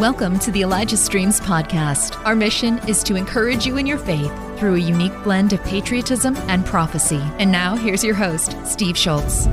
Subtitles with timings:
[0.00, 2.24] Welcome to the Elijah Streams podcast.
[2.24, 6.36] Our mission is to encourage you in your faith through a unique blend of patriotism
[6.48, 7.20] and prophecy.
[7.38, 9.46] And now, here's your host, Steve Shultz.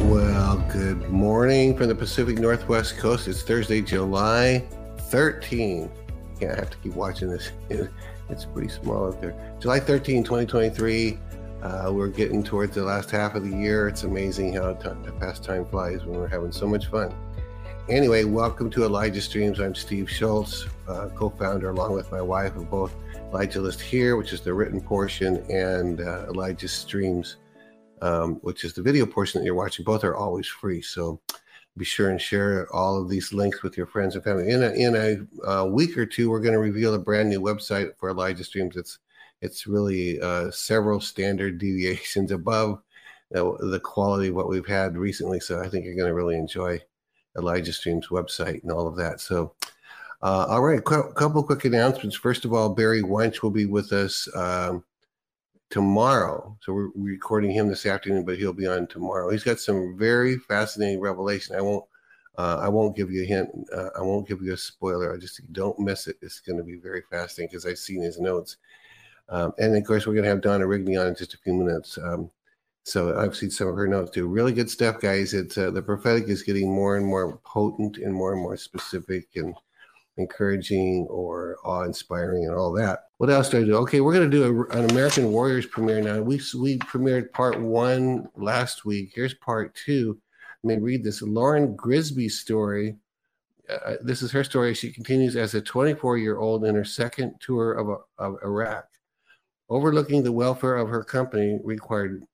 [0.00, 3.28] Well, good morning from the Pacific Northwest coast.
[3.28, 4.62] It's Thursday, July
[5.08, 5.90] 13.
[6.38, 7.50] Yeah, I have to keep watching this.
[8.28, 9.56] It's pretty small out there.
[9.58, 11.18] July 13, 2023.
[11.62, 13.88] Uh, we're getting towards the last half of the year.
[13.88, 17.14] It's amazing how t- the past time flies when we're having so much fun.
[17.90, 19.60] Anyway, welcome to Elijah Streams.
[19.60, 22.94] I'm Steve Shultz, uh, co founder, along with my wife, of both
[23.30, 27.36] Elijah List Here, which is the written portion, and uh, Elijah Streams,
[28.00, 29.84] um, which is the video portion that you're watching.
[29.84, 30.80] Both are always free.
[30.80, 31.20] So
[31.76, 34.48] be sure and share all of these links with your friends and family.
[34.50, 34.96] In a, in
[35.44, 38.44] a uh, week or two, we're going to reveal a brand new website for Elijah
[38.44, 38.76] Streams.
[38.76, 38.98] It's
[39.42, 42.80] it's really uh, several standard deviations above
[43.30, 45.38] the quality of what we've had recently.
[45.38, 46.80] So I think you're going to really enjoy
[47.36, 49.20] Elijah Stream's website and all of that.
[49.20, 49.54] So,
[50.22, 52.16] uh, all right, a qu- couple quick announcements.
[52.16, 54.84] First of all, Barry Wunsch will be with us um,
[55.70, 56.56] tomorrow.
[56.62, 59.30] So we're recording him this afternoon, but he'll be on tomorrow.
[59.30, 61.56] He's got some very fascinating revelation.
[61.56, 61.84] I won't.
[62.36, 63.48] Uh, I won't give you a hint.
[63.72, 65.14] Uh, I won't give you a spoiler.
[65.14, 66.16] I just don't miss it.
[66.20, 68.56] It's going to be very fascinating because I've seen his notes.
[69.28, 71.54] Um, and of course, we're going to have Donna Rigney on in just a few
[71.54, 71.96] minutes.
[71.96, 72.30] Um,
[72.84, 74.28] so I've seen some of her notes too.
[74.28, 75.32] Really good stuff, guys.
[75.32, 79.28] It's uh, the prophetic is getting more and more potent and more and more specific
[79.36, 79.54] and
[80.18, 83.04] encouraging or awe-inspiring and all that.
[83.16, 83.76] What else do I do?
[83.78, 86.20] Okay, we're going to do a, an American Warriors premiere now.
[86.20, 89.12] We we premiered part one last week.
[89.14, 90.18] Here's part two.
[90.62, 91.22] Let me read this.
[91.22, 92.96] Lauren Grisby story.
[93.68, 94.74] Uh, this is her story.
[94.74, 98.84] She continues as a 24 year old in her second tour of, of Iraq.
[99.70, 102.24] Overlooking the welfare of her company required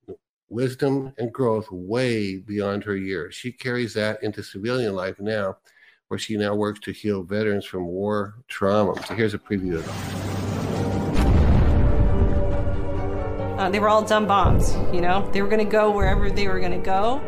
[0.51, 3.35] wisdom and growth way beyond her years.
[3.35, 5.57] She carries that into civilian life now,
[6.09, 9.01] where she now works to heal veterans from war trauma.
[9.07, 10.41] So here's a preview of that.
[13.61, 15.31] Uh, they were all dumb bombs, you know?
[15.33, 17.21] They were going to go wherever they were going to go.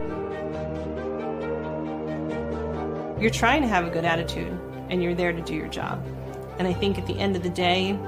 [3.20, 4.58] You're trying to have a good attitude
[4.88, 6.04] and you're there to do your job.
[6.58, 7.98] And I think at the end of the day,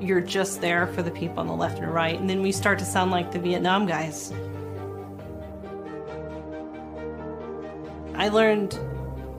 [0.00, 2.18] you're just there for the people on the left and right.
[2.18, 4.32] And then we start to sound like the Vietnam guys.
[8.16, 8.78] I learned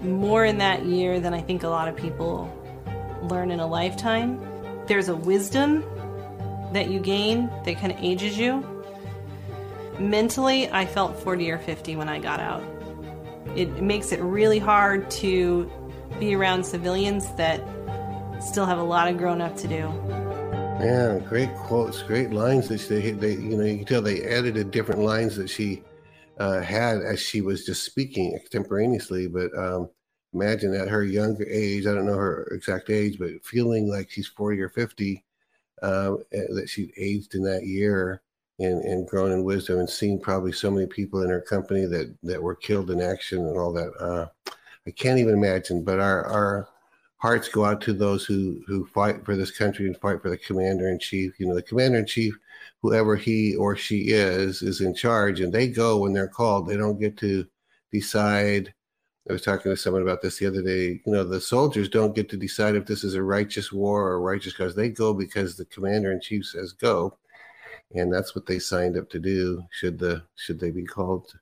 [0.01, 2.51] more in that year than I think a lot of people
[3.23, 4.39] learn in a lifetime.
[4.87, 5.83] There's a wisdom
[6.73, 8.63] that you gain that kind of ages you.
[9.99, 12.63] Mentally, I felt 40 or 50 when I got out.
[13.55, 15.71] It makes it really hard to
[16.19, 17.61] be around civilians that
[18.41, 19.91] still have a lot of grown up to do.
[20.81, 24.71] Yeah, great quotes, great lines that they, they, you know, you can tell they edited
[24.71, 25.81] different lines that she
[26.37, 29.27] uh, had as she was just speaking extemporaneously.
[29.27, 29.89] But um,
[30.33, 34.27] imagine at her younger age, I don't know her exact age, but feeling like she's
[34.27, 35.23] 40 or 50,
[35.81, 38.21] uh, that she'd aged in that year
[38.59, 42.15] and, and grown in wisdom and seen probably so many people in her company that,
[42.23, 43.91] that were killed in action and all that.
[43.99, 44.27] Uh,
[44.87, 46.69] I can't even imagine, but our, our
[47.17, 50.37] hearts go out to those who, who fight for this country and fight for the
[50.37, 51.39] commander in chief.
[51.39, 52.37] You know, the commander in chief
[52.85, 56.67] whoever he or she is is in charge and they go when they're called.
[56.67, 57.45] They don't get to
[57.91, 58.71] decide.
[59.27, 61.01] I was talking to someone about this the other day.
[61.03, 64.21] You know the soldiers don't get to decide if this is a righteous war or
[64.21, 64.75] righteous cause.
[64.75, 67.17] They go because the commander in chief says go
[67.95, 71.33] and that's what they signed up to do should the should they be called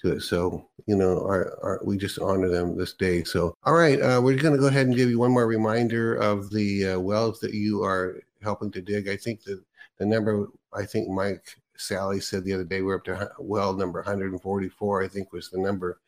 [0.00, 0.20] to it.
[0.20, 3.24] So you know our, our we just honor them this day.
[3.24, 6.14] So all right uh, we're going to go ahead and give you one more reminder
[6.14, 9.08] of the uh, wells that you are helping to dig.
[9.08, 9.60] I think that
[9.98, 14.00] the number I think Mike Sally said the other day we're up to well number
[14.00, 15.02] 144.
[15.02, 15.98] I think was the number.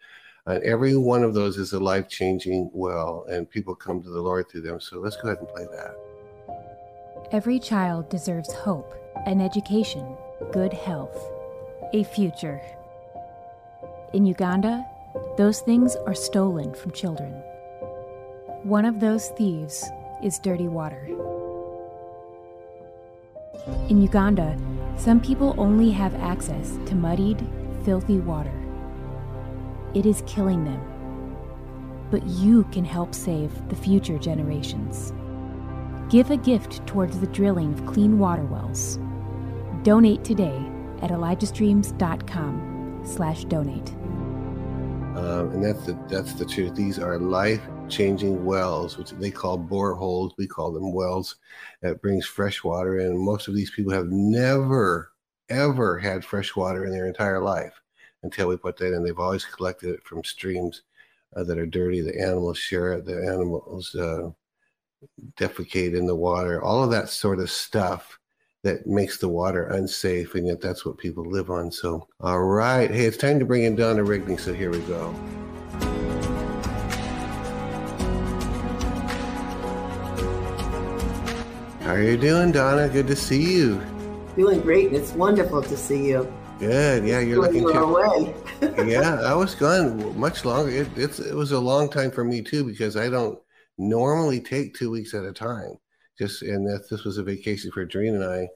[0.46, 4.20] And every one of those is a life changing well, and people come to the
[4.20, 4.80] Lord through them.
[4.80, 5.96] So let's go ahead and play that.
[7.32, 8.94] Every child deserves hope,
[9.26, 10.16] an education,
[10.52, 11.18] good health,
[11.92, 12.60] a future.
[14.12, 14.86] In Uganda,
[15.36, 17.32] those things are stolen from children.
[18.62, 19.84] One of those thieves
[20.22, 21.08] is dirty water.
[23.88, 24.56] In Uganda,
[24.96, 27.44] some people only have access to muddied,
[27.84, 28.52] filthy water.
[29.94, 30.80] It is killing them.
[32.10, 35.12] But you can help save the future generations.
[36.08, 39.00] Give a gift towards the drilling of clean water wells.
[39.82, 40.64] Donate today
[41.02, 43.90] at elijahstreams.com slash donate.
[45.16, 46.76] Um, and that's the, that's the truth.
[46.76, 50.32] These are life changing wells, which they call boreholes.
[50.36, 51.36] We call them wells
[51.82, 53.16] that brings fresh water in.
[53.16, 55.12] Most of these people have never,
[55.48, 57.80] ever had fresh water in their entire life
[58.22, 59.04] until we put that in.
[59.04, 60.82] They've always collected it from streams
[61.36, 62.00] uh, that are dirty.
[62.00, 63.04] The animals share it.
[63.04, 64.30] The animals uh,
[65.36, 66.62] defecate in the water.
[66.62, 68.18] All of that sort of stuff
[68.62, 71.70] that makes the water unsafe, and yet that's what people live on.
[71.70, 74.40] So, all right, hey, it's time to bring in Donna Rigney.
[74.40, 75.14] So here we go.
[81.86, 82.88] How are you doing, Donna?
[82.88, 83.80] Good to see you.
[84.34, 86.26] Doing great, it's wonderful to see you.
[86.58, 87.06] Good.
[87.06, 87.78] Yeah, you're looking to...
[87.78, 88.34] away.
[88.90, 90.68] yeah, I was gone much longer.
[90.72, 93.38] It, it's it was a long time for me too because I don't
[93.78, 95.78] normally take two weeks at a time.
[96.18, 98.48] Just and that this was a vacation for Doreen and I.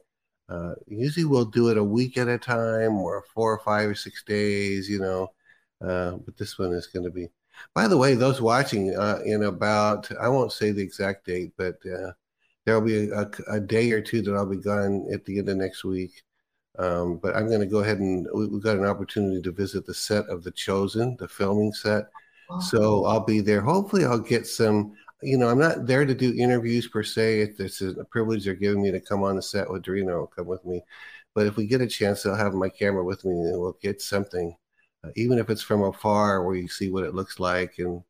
[0.53, 3.95] Uh, usually we'll do it a week at a time or four or five or
[3.95, 5.31] six days, you know.
[5.79, 7.29] Uh, but this one is going to be.
[7.73, 11.77] By the way, those watching uh, in about I won't say the exact date, but
[11.85, 12.11] uh,
[12.71, 15.57] there'll be a, a, day or two that I'll be gone at the end of
[15.57, 16.23] next week.
[16.79, 19.85] Um, but I'm going to go ahead and we, have got an opportunity to visit
[19.85, 22.05] the set of The Chosen, the filming set.
[22.59, 23.61] So I'll be there.
[23.61, 24.93] Hopefully, I'll get some.
[25.21, 27.53] You know, I'm not there to do interviews per se.
[27.57, 30.27] This is a privilege they're giving me to come on the set with Dorina will
[30.27, 30.81] come with me.
[31.33, 34.01] But if we get a chance, I'll have my camera with me and we'll get
[34.01, 34.53] something,
[35.05, 38.03] uh, even if it's from afar, where you see what it looks like and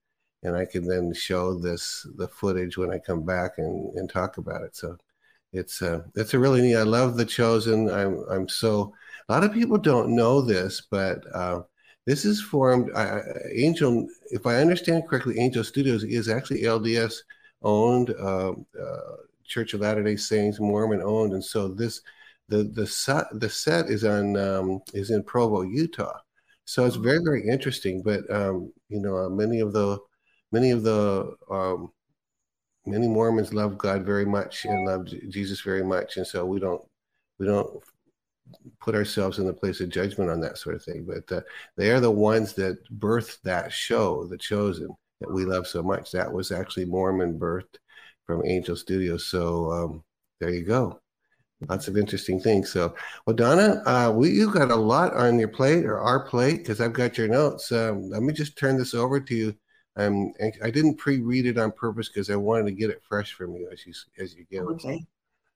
[0.44, 4.38] and I can then show this the footage when I come back and, and talk
[4.38, 4.76] about it.
[4.76, 4.98] So
[5.54, 6.78] it's uh, it's a really neat.
[6.78, 7.90] I love the chosen.
[7.90, 8.94] I'm I'm so
[9.30, 11.62] a lot of people don't know this, but uh,
[12.06, 12.92] this is formed.
[12.96, 13.20] Uh,
[13.54, 17.16] Angel, if I understand correctly, Angel Studios is actually LDS
[17.62, 19.16] owned, uh, uh,
[19.46, 22.02] Church of Latter Day Saints, Mormon owned, and so this
[22.48, 26.20] the the set the set is on um, is in Provo, Utah.
[26.66, 28.02] So it's very very interesting.
[28.02, 30.00] But um, you know, uh, many of the
[30.52, 31.92] many of the um,
[32.86, 36.82] many Mormons love God very much and love Jesus very much, and so we don't
[37.40, 37.82] we don't
[38.80, 41.08] put ourselves in the place of judgment on that sort of thing.
[41.08, 41.42] But uh,
[41.78, 44.90] they are the ones that birthed that show, The Chosen,
[45.22, 46.12] that we love so much.
[46.12, 47.78] That was actually Mormon birthed
[48.26, 49.28] from Angel Studios.
[49.28, 50.04] So um,
[50.40, 51.00] there you go.
[51.70, 52.72] Lots of interesting things.
[52.72, 52.96] So,
[53.26, 56.82] well, Donna, uh, we you got a lot on your plate or our plate because
[56.82, 57.72] I've got your notes.
[57.72, 59.56] Um, let me just turn this over to you
[59.98, 60.34] um,
[60.64, 63.70] I didn't pre-read it on purpose because I wanted to get it fresh from you
[63.72, 65.06] as you as you give okay.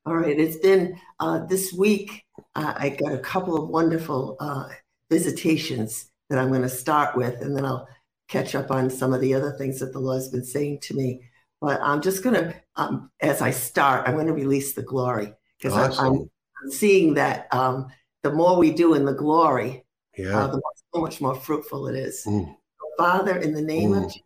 [0.06, 0.40] All right.
[0.40, 2.26] It's been uh, this week.
[2.54, 4.68] Uh, I got a couple of wonderful uh,
[5.10, 7.88] visitations that I'm going to start with, and then I'll
[8.28, 11.22] catch up on some of the other things that the Lord's been saying to me.
[11.62, 15.34] But I'm just going to, um, as I start, I'm going to release the glory
[15.58, 16.06] because awesome.
[16.06, 17.88] I'm, I'm, seeing that um,
[18.22, 19.86] the more we do in the glory,
[20.18, 20.38] yeah.
[20.38, 22.24] Uh, the more, so much more fruitful it is.
[22.26, 22.56] Mm.
[22.98, 23.98] Father, in the name mm.
[24.06, 24.22] of Jesus,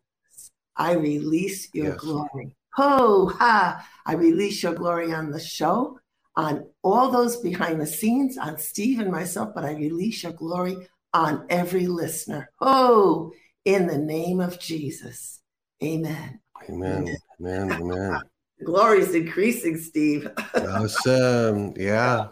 [0.79, 1.99] I release your yes.
[1.99, 2.55] glory.
[2.75, 3.85] Ho, ha!
[4.05, 5.99] I release your glory on the show,
[6.37, 10.77] on all those behind the scenes, on Steve and myself, but I release your glory
[11.13, 12.49] on every listener.
[12.61, 13.33] Oh,
[13.65, 15.41] in the name of Jesus.
[15.83, 16.39] Amen.
[16.69, 17.17] Amen.
[17.41, 17.71] Amen.
[17.81, 18.21] Amen.
[18.57, 20.29] the glory is increasing, Steve.
[20.55, 21.57] awesome.
[21.57, 22.27] Um, yeah.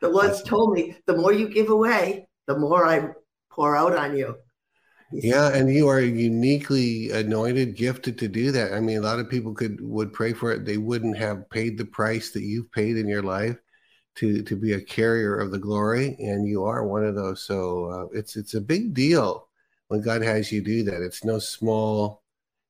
[0.00, 3.10] The Lord's told me the more you give away, the more I
[3.50, 4.36] pour out on you.
[5.10, 8.74] Yeah, and you are uniquely anointed, gifted to do that.
[8.74, 10.64] I mean, a lot of people could would pray for it.
[10.66, 13.56] They wouldn't have paid the price that you've paid in your life
[14.16, 17.42] to to be a carrier of the glory, and you are one of those.
[17.42, 19.48] So uh, it's it's a big deal
[19.88, 21.02] when God has you do that.
[21.02, 22.22] It's no small.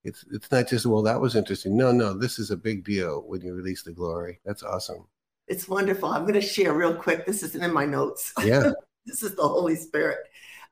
[0.04, 1.76] It's it's not just well that was interesting.
[1.76, 4.38] No, no, this is a big deal when you release the glory.
[4.44, 5.06] That's awesome.
[5.48, 6.10] It's wonderful.
[6.10, 7.24] I'm going to share real quick.
[7.24, 8.32] This isn't in my notes.
[8.44, 8.72] Yeah.
[9.06, 10.18] this is the Holy Spirit.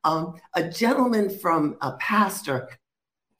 [0.06, 2.68] Um, a gentleman from a pastor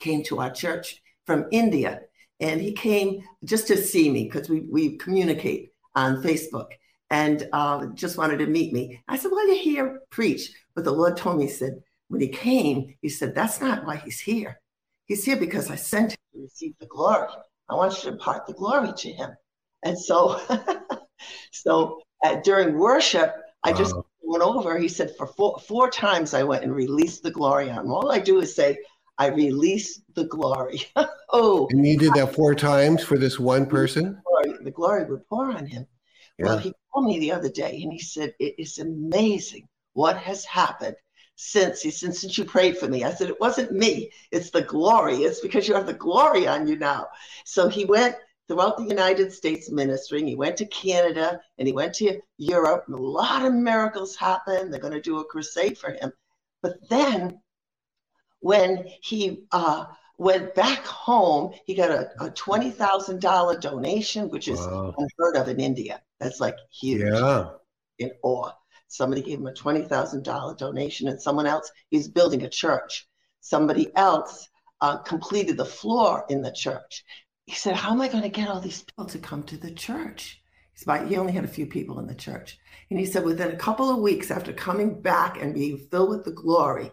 [0.00, 2.00] came to our church from India,
[2.40, 6.66] and he came just to see me because we, we communicate on Facebook
[7.08, 9.00] and uh, just wanted to meet me.
[9.06, 10.50] I said, Well, you hear preach.
[10.74, 13.96] But the Lord told me, He said, when he came, he said, That's not why
[13.98, 14.60] he's here.
[15.04, 17.28] He's here because I sent him to receive the glory.
[17.68, 19.30] I want you to impart the glory to him.
[19.84, 20.40] And so,
[21.52, 23.94] so uh, during worship, I just
[24.26, 27.86] went over, he said, for four, four times I went and released the glory on
[27.86, 27.92] him.
[27.92, 28.78] All I do is say,
[29.18, 30.82] I release the glory.
[31.30, 31.68] oh.
[31.70, 34.04] And you did that four times for this one person?
[34.04, 35.86] The glory, the glory would pour on him.
[36.38, 36.46] Yeah.
[36.46, 40.44] Well, he called me the other day and he said, It is amazing what has
[40.44, 40.96] happened
[41.36, 43.04] since he said, since you prayed for me.
[43.04, 45.16] I said, It wasn't me, it's the glory.
[45.16, 47.08] It's because you have the glory on you now.
[47.44, 48.16] So he went
[48.48, 50.26] throughout the United States ministering.
[50.26, 52.84] He went to Canada and he went to Europe.
[52.86, 54.72] And A lot of miracles happened.
[54.72, 56.12] They're going to do a crusade for him.
[56.62, 57.40] But then
[58.40, 59.86] when he uh,
[60.18, 64.94] went back home, he got a, a $20,000 donation, which is wow.
[64.96, 66.00] unheard of in India.
[66.20, 67.02] That's like huge.
[67.12, 67.50] Yeah.
[67.98, 68.52] In awe.
[68.88, 73.08] Somebody gave him a $20,000 donation, and someone else, he's building a church.
[73.40, 74.48] Somebody else
[74.80, 77.04] uh, completed the floor in the church.
[77.46, 79.70] He said, How am I going to get all these people to come to the
[79.70, 80.42] church?
[81.08, 82.58] He only had a few people in the church.
[82.90, 86.24] And he said, Within a couple of weeks after coming back and being filled with
[86.24, 86.90] the glory,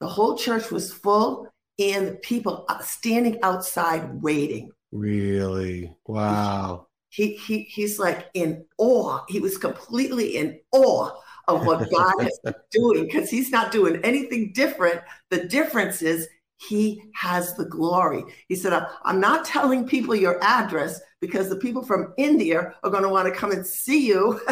[0.00, 1.48] the whole church was full
[1.78, 4.70] and the people uh, standing outside waiting.
[4.92, 5.94] Really?
[6.06, 6.86] Wow.
[7.08, 9.24] He, he, he's like in awe.
[9.28, 11.10] He was completely in awe
[11.48, 12.38] of what God is
[12.70, 15.00] doing because he's not doing anything different.
[15.30, 18.24] The difference is he has the glory.
[18.48, 23.02] He said, I'm not telling people your address because the people from India are going
[23.02, 24.40] to want to come and see you.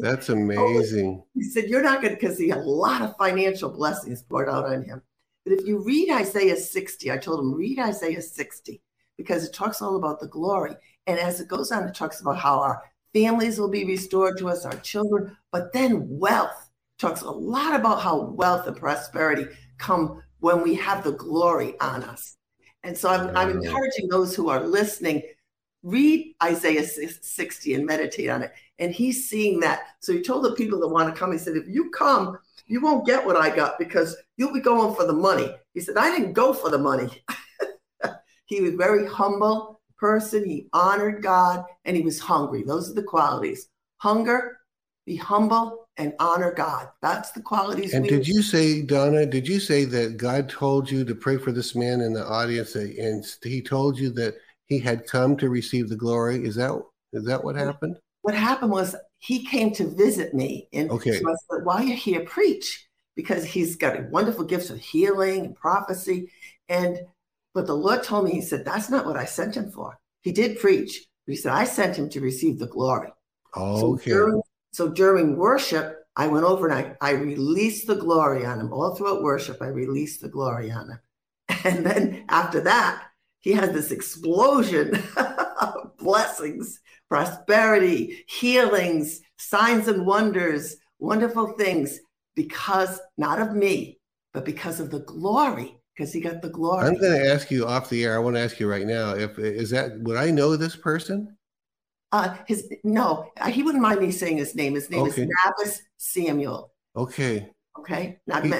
[0.00, 1.22] That's amazing.
[1.34, 4.48] He said, You're not going to, because he had a lot of financial blessings poured
[4.48, 5.02] out on him.
[5.44, 8.82] But if you read Isaiah 60, I told him, read Isaiah 60
[9.16, 10.74] because it talks all about the glory.
[11.06, 12.82] And as it goes on, it talks about how our
[13.14, 16.67] families will be restored to us, our children, but then wealth
[16.98, 19.46] talks a lot about how wealth and prosperity
[19.78, 22.36] come when we have the glory on us.
[22.82, 25.22] And so I'm, I'm encouraging those who are listening,
[25.82, 28.52] read Isaiah 60 and meditate on it.
[28.78, 29.80] And he's seeing that.
[30.00, 32.80] So he told the people that want to come, he said, if you come, you
[32.80, 35.52] won't get what I got because you'll be going for the money.
[35.74, 37.08] He said, I didn't go for the money.
[38.46, 40.48] he was very humble person.
[40.48, 42.62] He honored God and he was hungry.
[42.62, 44.58] Those are the qualities hunger,
[45.06, 46.88] be humble, and honor God.
[47.02, 47.92] That's the qualities.
[47.92, 51.52] And did you say, Donna, did you say that God told you to pray for
[51.52, 54.36] this man in the audience and he told you that
[54.66, 56.44] he had come to receive the glory?
[56.44, 56.80] Is that
[57.12, 57.96] is that what happened?
[58.22, 60.68] What happened was he came to visit me.
[60.72, 61.12] And okay.
[61.12, 62.86] so I said, while you're here, preach,
[63.16, 66.30] because he's got a wonderful gifts of healing and prophecy.
[66.68, 66.98] And
[67.54, 69.98] but the Lord told me, He said, that's not what I sent him for.
[70.20, 73.12] He did preach, but he said, I sent him to receive the glory.
[73.56, 74.10] Oh, okay.
[74.10, 78.60] So during, so during worship, I went over and I, I released the glory on
[78.60, 78.72] him.
[78.72, 81.00] All throughout worship, I released the glory on him.
[81.64, 83.04] And then after that,
[83.40, 92.00] he had this explosion of blessings, prosperity, healings, signs and wonders, wonderful things,
[92.34, 93.98] because not of me,
[94.32, 96.86] but because of the glory because he got the glory.
[96.86, 98.14] I'm going to ask you off the air.
[98.14, 99.14] I want to ask you right now.
[99.14, 101.36] If is that would I know this person?
[102.10, 104.74] Uh, his no, uh, he wouldn't mind me saying his name.
[104.74, 105.22] His name okay.
[105.22, 106.72] is Navis Samuel.
[106.96, 107.50] Okay.
[107.78, 108.18] Okay.
[108.26, 108.52] Not he,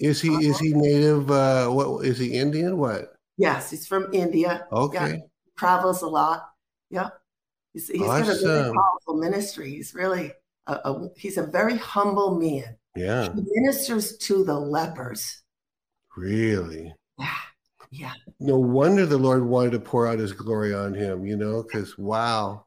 [0.00, 1.30] Is he is he native?
[1.30, 2.78] Uh, what is he Indian?
[2.78, 3.14] What?
[3.36, 4.66] Yes, he's from India.
[4.72, 5.10] Okay.
[5.10, 5.18] Yeah,
[5.56, 6.48] travels a lot.
[6.90, 7.10] Yeah.
[7.74, 8.26] He's, he's awesome.
[8.26, 9.70] got a very powerful ministry.
[9.70, 10.32] He's really
[10.66, 12.76] a, a, he's a very humble man.
[12.96, 13.32] Yeah.
[13.34, 15.42] He ministers to the lepers.
[16.16, 16.94] Really?
[17.18, 17.34] Yeah.
[17.90, 18.12] Yeah.
[18.40, 21.98] No wonder the Lord wanted to pour out his glory on him, you know, because
[21.98, 22.64] wow.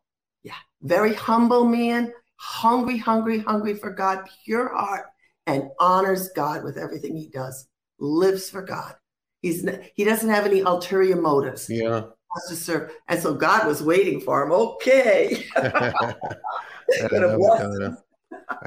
[0.82, 5.08] Very humble man, hungry, hungry, hungry for God, pure heart,
[5.46, 7.68] and honors God with everything he does,
[8.00, 8.96] lives for God.
[9.42, 11.70] He's he doesn't have any ulterior motives.
[11.70, 12.04] Yeah.
[12.48, 12.92] To serve.
[13.08, 14.52] And so God was waiting for him.
[14.52, 15.48] Okay.
[15.56, 16.14] I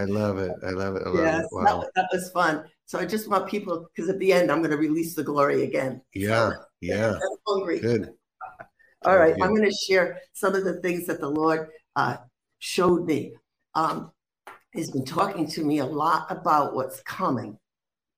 [0.04, 0.52] love it.
[0.62, 1.02] I love it.
[1.06, 1.48] I love yes, it.
[1.52, 1.80] Wow.
[1.80, 2.64] That, that, was fun.
[2.86, 5.62] So I just want people, because at the end, I'm going to release the glory
[5.62, 6.02] again.
[6.14, 6.50] Yeah.
[6.50, 7.12] So, yeah.
[7.12, 7.80] I'm hungry.
[7.80, 8.12] Good.
[9.04, 9.34] All right.
[9.42, 12.16] I'm going to share some of the things that the Lord uh,
[12.58, 13.34] showed me.
[13.74, 14.12] Um,
[14.72, 17.58] he's been talking to me a lot about what's coming,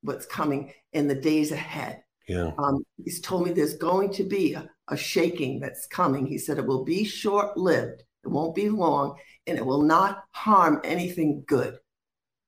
[0.02, 2.02] what's coming in the days ahead.
[2.28, 2.52] Yeah.
[2.59, 6.26] Um, he's told me there's going to be a, a shaking that's coming.
[6.26, 9.16] He said it will be short lived, it won't be long,
[9.47, 11.78] and it will not harm anything good.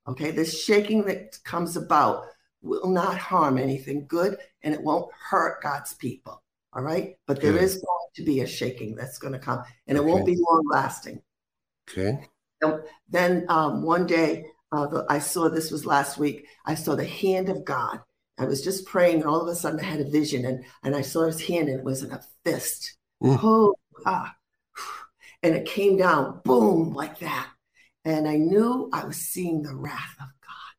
[0.09, 2.25] Okay, this shaking that comes about
[2.63, 6.43] will not harm anything good and it won't hurt God's people.
[6.77, 9.97] All right, but there is going to be a shaking that's going to come and
[9.97, 10.11] it okay.
[10.11, 11.23] won't be long lasting.
[11.89, 12.29] Okay.
[12.61, 16.95] And then um, one day, uh, the, I saw this was last week, I saw
[16.95, 18.01] the hand of God.
[18.37, 20.95] I was just praying and all of a sudden I had a vision and, and
[20.95, 22.99] I saw his hand and it was in a fist.
[23.23, 23.41] Mm.
[23.43, 24.37] Oh, ah.
[25.43, 27.49] And it came down, boom, like that.
[28.05, 30.75] And I knew I was seeing the wrath of God.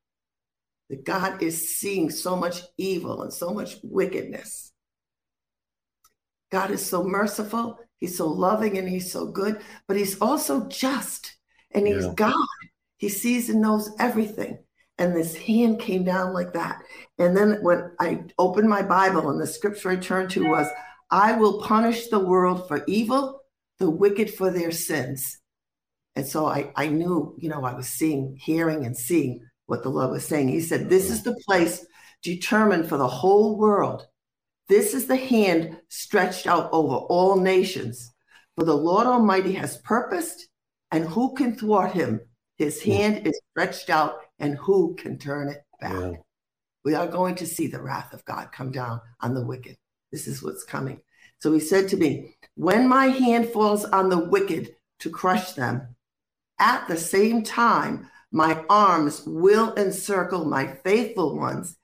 [0.92, 4.67] That God is seeing so much evil and so much wickedness.
[6.52, 11.36] God is so merciful, He's so loving, and He's so good, but He's also just.
[11.72, 12.14] And He's yeah.
[12.16, 12.48] God.
[12.98, 14.60] He sees and knows everything.
[14.98, 16.82] And this hand came down like that.
[17.20, 20.68] And then when I opened my Bible and the scripture I turned to was,
[21.12, 23.42] I will punish the world for evil,
[23.78, 25.40] the wicked for their sins.
[26.16, 29.90] And so I, I knew, you know, I was seeing, hearing, and seeing what the
[29.90, 30.50] Lord was saying.
[30.50, 31.86] He said, This is the place
[32.24, 34.08] determined for the whole world.
[34.68, 38.12] This is the hand stretched out over all nations.
[38.56, 40.48] For the Lord Almighty has purposed,
[40.92, 42.22] and who can thwart him?
[42.58, 45.94] His hand is stretched out, and who can turn it back?
[45.94, 46.12] Yeah.
[46.84, 49.78] We are going to see the wrath of God come down on the wicked.
[50.12, 51.02] This is what's coming.
[51.40, 55.96] So he said to me, When my hand falls on the wicked to crush them,
[56.60, 61.77] at the same time, my arms will encircle my faithful ones,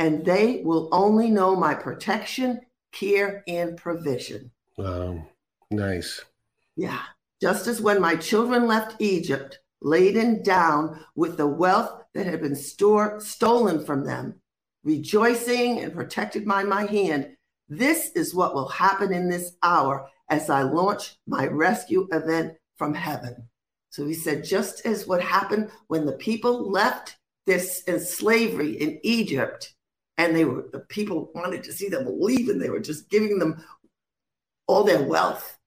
[0.00, 2.58] and they will only know my protection,
[2.90, 4.50] care, and provision.
[4.78, 5.26] Wow.
[5.70, 6.24] Nice.
[6.74, 7.02] Yeah.
[7.42, 12.56] Just as when my children left Egypt, laden down with the wealth that had been
[12.56, 14.40] store, stolen from them,
[14.84, 17.36] rejoicing and protected by my hand,
[17.68, 22.94] this is what will happen in this hour as I launch my rescue event from
[22.94, 23.36] heaven.
[23.90, 28.98] So he said, just as what happened when the people left this in slavery in
[29.02, 29.74] Egypt,
[30.20, 33.38] and they were the people wanted to see them leave, and they were just giving
[33.38, 33.64] them
[34.66, 35.58] all their wealth.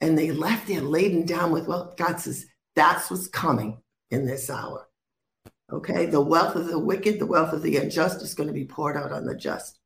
[0.00, 1.96] And they left there laden down with wealth.
[1.96, 2.46] God says,
[2.76, 4.88] that's what's coming in this hour.
[5.72, 8.64] Okay, the wealth of the wicked, the wealth of the unjust is going to be
[8.64, 9.80] poured out on the just.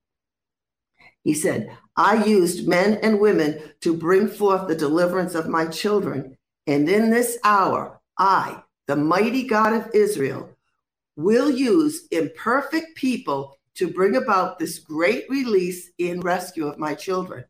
[1.23, 6.37] He said, I used men and women to bring forth the deliverance of my children.
[6.67, 10.51] And in this hour, I, the mighty God of Israel,
[11.17, 17.45] will use imperfect people to bring about this great release in rescue of my children.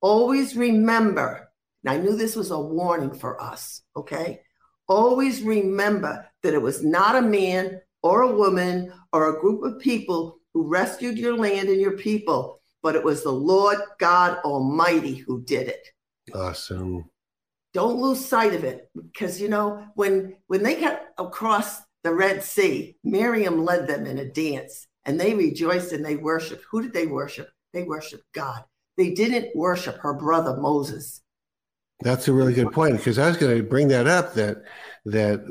[0.00, 1.48] Always remember,
[1.82, 4.40] and I knew this was a warning for us, okay?
[4.86, 9.80] Always remember that it was not a man or a woman or a group of
[9.80, 15.14] people who rescued your land and your people, but it was the Lord God Almighty
[15.16, 15.88] who did it.
[16.34, 17.10] Awesome.
[17.72, 22.44] Don't lose sight of it because you know when when they got across the Red
[22.44, 26.64] Sea, Miriam led them in a dance and they rejoiced and they worshiped.
[26.70, 27.50] Who did they worship?
[27.72, 28.64] They worshiped God.
[28.96, 31.22] They didn't worship her brother Moses.
[32.00, 34.62] That's a really good point because I was going to bring that up that
[35.06, 35.44] that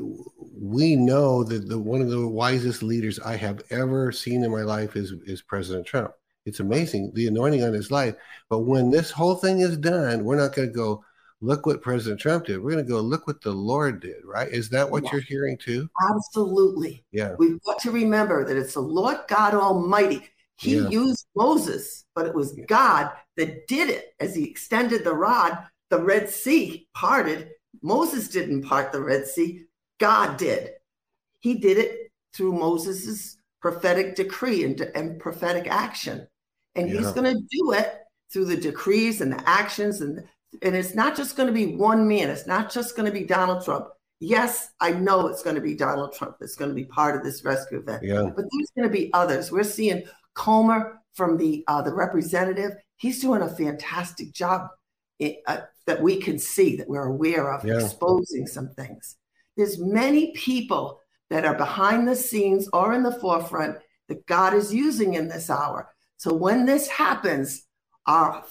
[0.56, 4.62] we know that the one of the wisest leaders I have ever seen in my
[4.62, 6.12] life is is President Trump.
[6.46, 8.14] It's amazing the anointing on his life,
[8.50, 11.02] but when this whole thing is done, we're not going to go
[11.40, 12.62] look what President Trump did.
[12.62, 14.48] We're going to go look what the Lord did, right?
[14.48, 15.10] Is that what yeah.
[15.12, 15.88] you're hearing too?
[16.10, 17.04] Absolutely.
[17.12, 17.34] Yeah.
[17.38, 20.28] We've got to remember that it's the Lord God Almighty.
[20.56, 20.88] He yeah.
[20.88, 25.58] used Moses, but it was God that did it as he extended the rod
[25.90, 27.50] the Red Sea parted.
[27.82, 29.66] Moses didn't part the Red Sea,
[30.00, 30.70] God did.
[31.40, 36.26] He did it through Moses's prophetic decree and, and prophetic action.
[36.74, 36.98] And yeah.
[36.98, 38.00] he's going to do it
[38.32, 40.00] through the decrees and the actions.
[40.00, 40.24] And,
[40.62, 43.24] and it's not just going to be one man, it's not just going to be
[43.24, 43.88] Donald Trump.
[44.20, 47.24] Yes, I know it's going to be Donald Trump that's going to be part of
[47.24, 48.22] this rescue event, yeah.
[48.22, 49.50] but there's going to be others.
[49.50, 52.72] We're seeing Comer from the uh, the representative.
[52.96, 54.68] He's doing a fantastic job
[55.46, 57.78] uh, that we can see that we're aware of yeah.
[57.78, 59.16] exposing some things
[59.56, 64.74] there's many people that are behind the scenes or in the forefront that god is
[64.74, 67.62] using in this hour so when this happens
[68.06, 68.44] our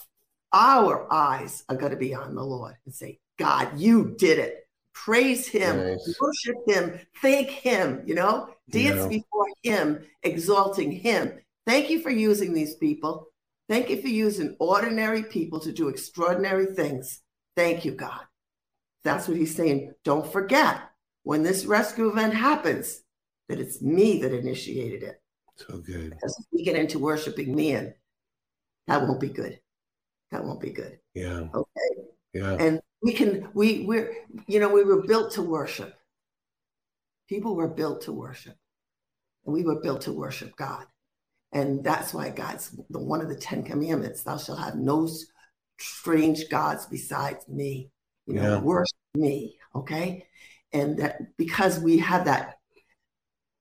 [0.54, 4.68] our eyes are going to be on the lord and say god you did it
[4.94, 6.18] praise him nice.
[6.22, 9.08] worship him thank him you know dance yeah.
[9.08, 11.34] before him exalting him
[11.66, 13.28] thank you for using these people
[13.70, 17.22] Thank you for using ordinary people to do extraordinary things.
[17.56, 18.22] Thank you, God.
[19.04, 19.94] That's what he's saying.
[20.04, 20.82] Don't forget
[21.24, 23.02] when this rescue event happens
[23.48, 25.22] that it's me that initiated it.
[25.56, 26.10] So good.
[26.10, 27.94] Because if we get into worshiping men,
[28.88, 29.60] that won't be good.
[30.34, 30.98] That won't be good.
[31.14, 31.48] Yeah.
[31.54, 32.02] Okay.
[32.34, 32.58] Yeah.
[32.60, 34.16] And we can, we, we're,
[34.48, 35.94] you know, we were built to worship.
[37.30, 38.56] People were built to worship.
[39.46, 40.88] And we were built to worship God.
[41.52, 45.08] And that's why God's the one of the Ten Commandments, thou shalt have no
[45.80, 47.92] strange gods besides me.
[48.26, 48.60] You know, yeah.
[48.60, 49.60] worship me.
[49.76, 50.26] Okay.
[50.72, 52.56] And that because we have that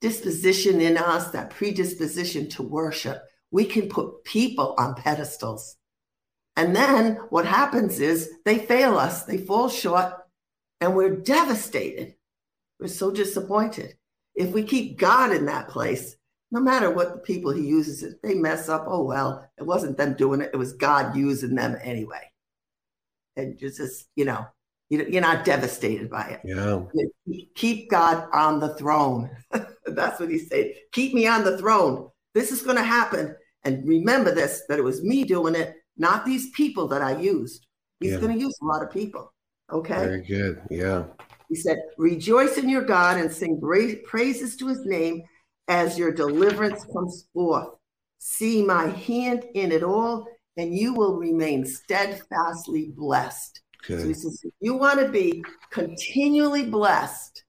[0.00, 5.76] disposition in us, that predisposition to worship, we can put people on pedestals.
[6.56, 10.12] And then what happens is they fail us, they fall short,
[10.80, 12.14] and we're devastated.
[12.78, 13.94] We're so disappointed.
[14.34, 16.16] If we keep God in that place,
[16.50, 19.96] no matter what the people he uses, if they mess up, oh well, it wasn't
[19.96, 22.30] them doing it; it was God using them anyway.
[23.36, 24.46] And just, just you know,
[24.90, 26.40] you're not devastated by it.
[26.44, 26.82] Yeah.
[27.54, 29.30] Keep God on the throne.
[29.86, 30.74] That's what he said.
[30.92, 32.10] Keep me on the throne.
[32.34, 33.34] This is going to happen.
[33.64, 37.66] And remember this that it was me doing it, not these people that I used.
[38.00, 38.18] He's yeah.
[38.18, 39.32] going to use a lot of people.
[39.72, 39.94] Okay.
[39.94, 40.62] Very good.
[40.70, 41.04] Yeah.
[41.48, 43.60] He said, Rejoice in your God and sing
[44.04, 45.22] praises to his name
[45.68, 47.68] as your deliverance comes forth.
[48.18, 50.26] See my hand in it all,
[50.56, 53.60] and you will remain steadfastly blessed.
[53.84, 54.00] Okay.
[54.00, 57.44] So he says, if you want to be continually blessed,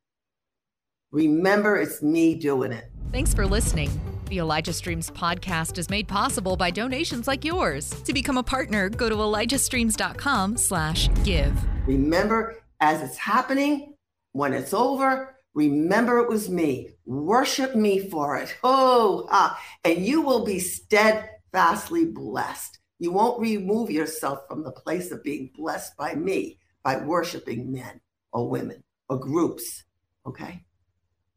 [1.12, 2.86] remember it's me doing it.
[3.12, 3.92] Thanks for listening.
[4.34, 7.92] The Elijah Streams podcast is made possible by donations like yours.
[8.02, 11.54] To become a partner, go to ElijahStreams.com slash give.
[11.86, 13.94] Remember, as it's happening,
[14.32, 16.90] when it's over, remember it was me.
[17.06, 18.58] Worship me for it.
[18.64, 22.80] Oh, ah, and you will be steadfastly blessed.
[22.98, 28.02] You won't remove yourself from the place of being blessed by me by worshiping men
[28.32, 29.84] or women or groups.
[30.26, 30.64] Okay.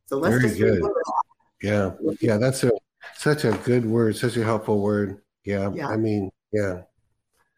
[0.06, 0.82] So let's Very just good.
[1.62, 2.70] Yeah, yeah, that's a
[3.14, 5.22] such a good word, such a helpful word.
[5.44, 5.88] Yeah, Yeah.
[5.88, 6.82] I mean, yeah,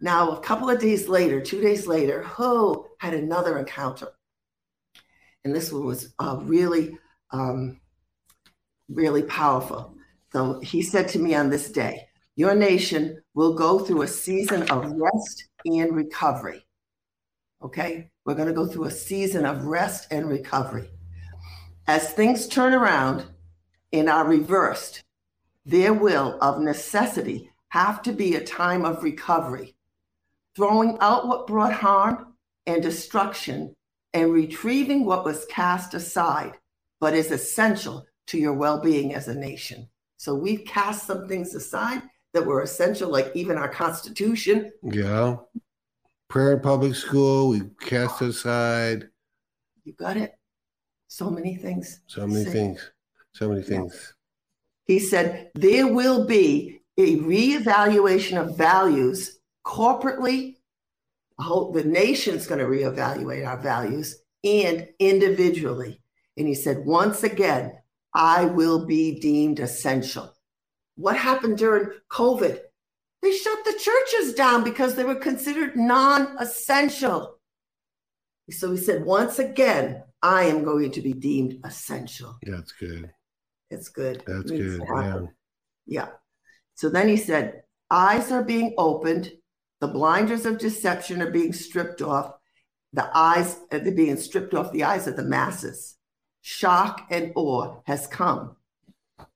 [0.00, 4.08] Now, a couple of days later, two days later, Ho had another encounter.
[5.44, 6.98] And this one was uh, really,
[7.30, 7.80] um,
[8.88, 9.96] really powerful.
[10.32, 12.06] So he said to me on this day,
[12.36, 16.64] Your nation will go through a season of rest and recovery.
[17.62, 18.10] Okay?
[18.24, 20.90] We're going to go through a season of rest and recovery.
[21.86, 23.26] As things turn around
[23.92, 25.02] and are reversed,
[25.68, 29.74] there will, of necessity, have to be a time of recovery
[30.56, 32.34] throwing out what brought harm
[32.66, 33.74] and destruction,
[34.12, 36.52] and retrieving what was cast aside,
[37.00, 39.88] but is essential to your well being as a nation.
[40.16, 42.02] So we've cast some things aside
[42.32, 44.72] that were essential, like even our Constitution.
[44.82, 45.36] yeah.
[46.28, 49.08] Prayer in public school, we cast aside
[49.84, 50.32] You got it?
[51.06, 52.00] So many things.
[52.06, 52.90] so many things,
[53.32, 54.14] so many things.
[54.88, 60.56] He said, there will be a reevaluation of values corporately.
[61.36, 66.00] the whole- The nation's going to reevaluate our values and individually.
[66.36, 67.78] And he said, once again,
[68.12, 70.34] I will be deemed essential.
[70.96, 72.58] What happened during COVID?
[73.22, 77.38] They shut the churches down because they were considered non essential.
[78.50, 82.38] So he said, once again, I am going to be deemed essential.
[82.42, 83.12] That's good.
[83.70, 84.22] It's good.
[84.26, 84.86] That's Needs good.
[84.88, 85.20] Yeah.
[85.86, 86.08] Yeah.
[86.74, 89.32] So then he said, eyes are being opened,
[89.80, 92.34] the blinders of deception are being stripped off,
[92.92, 95.96] the eyes, uh, they're being stripped off the eyes of the masses.
[96.40, 98.56] Shock and awe has come.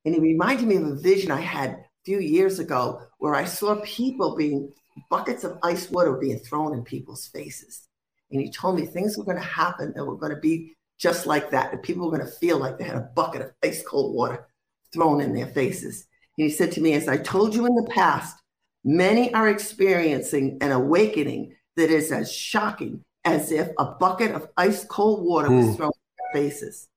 [0.05, 3.45] And he reminded me of a vision I had a few years ago where I
[3.45, 4.73] saw people being,
[5.11, 7.89] buckets of ice water being thrown in people's faces.
[8.31, 11.27] And he told me things were going to happen that were going to be just
[11.27, 11.73] like that.
[11.73, 14.47] That people were going to feel like they had a bucket of ice cold water
[14.95, 16.07] thrown in their faces.
[16.39, 18.37] And he said to me, As I told you in the past,
[18.85, 24.85] many are experiencing an awakening that is as shocking as if a bucket of ice
[24.85, 25.75] cold water was Hmm.
[25.75, 26.89] thrown in their faces.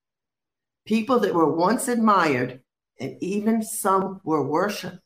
[0.86, 2.62] People that were once admired
[3.00, 5.00] and even some were worshiped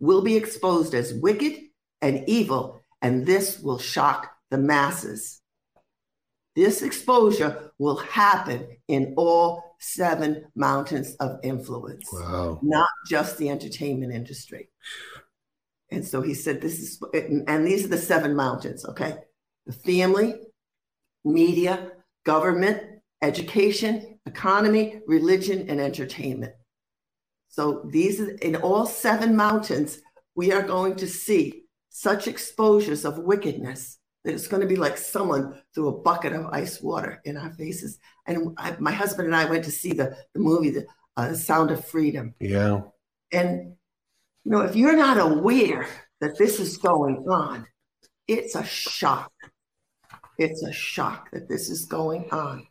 [0.00, 1.60] will be exposed as wicked
[2.00, 5.41] and evil, and this will shock the masses.
[6.54, 12.60] This exposure will happen in all seven mountains of influence Wow.
[12.62, 14.68] not just the entertainment industry.
[15.90, 17.02] And so he said, This is,
[17.46, 19.16] and these are the seven mountains, okay?
[19.66, 20.34] The family,
[21.24, 21.92] media,
[22.24, 22.82] government,
[23.22, 26.52] education, economy, religion, and entertainment.
[27.48, 30.00] So these are in all seven mountains,
[30.34, 34.96] we are going to see such exposures of wickedness that it's going to be like
[34.96, 37.98] someone threw a bucket of ice water in our faces.
[38.26, 41.70] And I, my husband and I went to see the, the movie, the uh, Sound
[41.70, 42.34] of Freedom.
[42.38, 42.82] Yeah.
[43.32, 43.74] And,
[44.44, 45.86] you know, if you're not aware
[46.20, 47.66] that this is going on,
[48.28, 49.32] it's a shock.
[50.38, 52.66] It's a shock that this is going on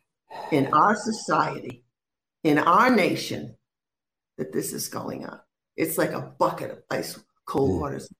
[0.50, 1.84] in our society,
[2.44, 3.56] in our nation,
[4.38, 5.38] that this is going on.
[5.76, 7.80] It's like a bucket of ice cold Mm.
[7.80, 8.12] waters.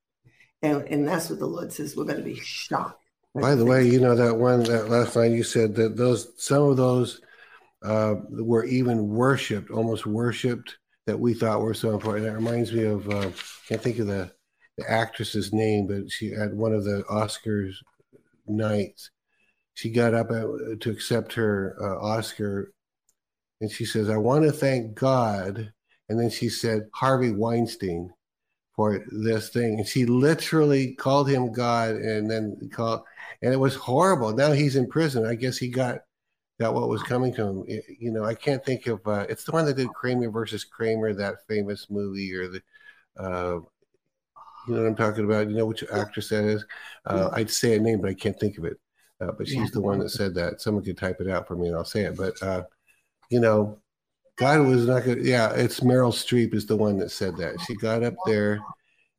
[0.63, 1.97] And, and that's what the Lord says.
[1.97, 3.02] We're going to be shocked.
[3.35, 6.65] By the way, you know that one that last night you said that those some
[6.65, 7.21] of those
[7.83, 12.27] uh, were even worshipped, almost worshipped that we thought were so important.
[12.27, 13.31] That reminds me of uh,
[13.69, 14.31] can't think of the
[14.77, 17.75] the actress's name, but she at one of the Oscars
[18.47, 19.11] nights,
[19.75, 22.73] she got up uh, to accept her uh, Oscar,
[23.63, 25.73] and she says, "I want to thank God,"
[26.09, 28.13] and then she said Harvey Weinstein
[28.83, 33.03] for this thing, and she literally called him God, and then called
[33.43, 34.33] and it was horrible.
[34.33, 35.27] Now he's in prison.
[35.27, 35.99] I guess he got
[36.61, 37.65] got what was coming to him.
[37.69, 39.07] It- you know, I can't think of.
[39.07, 42.63] Uh, it's the one that did Kramer versus Kramer, that famous movie, or the.
[43.17, 43.61] Uh,
[44.67, 45.49] you know what I'm talking about?
[45.49, 46.65] You know which actress that is?
[47.05, 48.79] Uh, I'd say a name, but I can't think of it.
[49.21, 49.75] Uh, but she's Yeah.
[49.75, 50.61] the one that said that.
[50.61, 52.17] Someone could type it out for me, and I'll say it.
[52.17, 52.65] But uh,
[53.31, 53.82] you know,
[54.37, 55.25] God was not going.
[55.25, 57.61] Yeah, it's Meryl Streep is the one that said that.
[57.67, 58.61] She got up there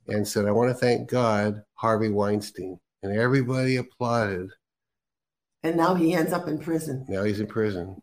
[0.08, 4.50] and said, "I want to thank God, Harvey Weinstein," and everybody applauded.
[5.64, 7.06] And now he ends up in prison.
[7.08, 8.02] Now he's in prison.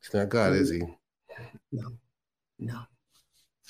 [0.00, 0.82] It's not God, is he?
[1.72, 1.92] No,
[2.58, 2.80] no.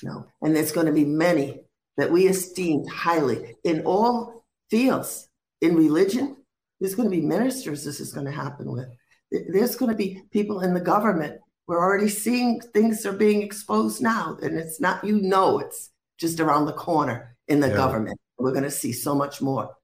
[0.03, 0.25] No.
[0.41, 1.61] And there's going to be many
[1.97, 5.27] that we esteem highly in all fields.
[5.61, 6.37] In religion,
[6.79, 8.87] there's going to be ministers this is going to happen with.
[9.29, 11.39] There's going to be people in the government.
[11.69, 14.39] We're already seeing things are being exposed now.
[14.41, 17.75] And it's not, you know, it's just around the corner in the yeah.
[17.75, 18.19] government.
[18.39, 19.75] We're going to see so much more.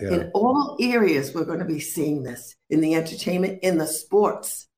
[0.00, 0.08] Yeah.
[0.08, 4.68] In all areas, we're going to be seeing this in the entertainment, in the sports.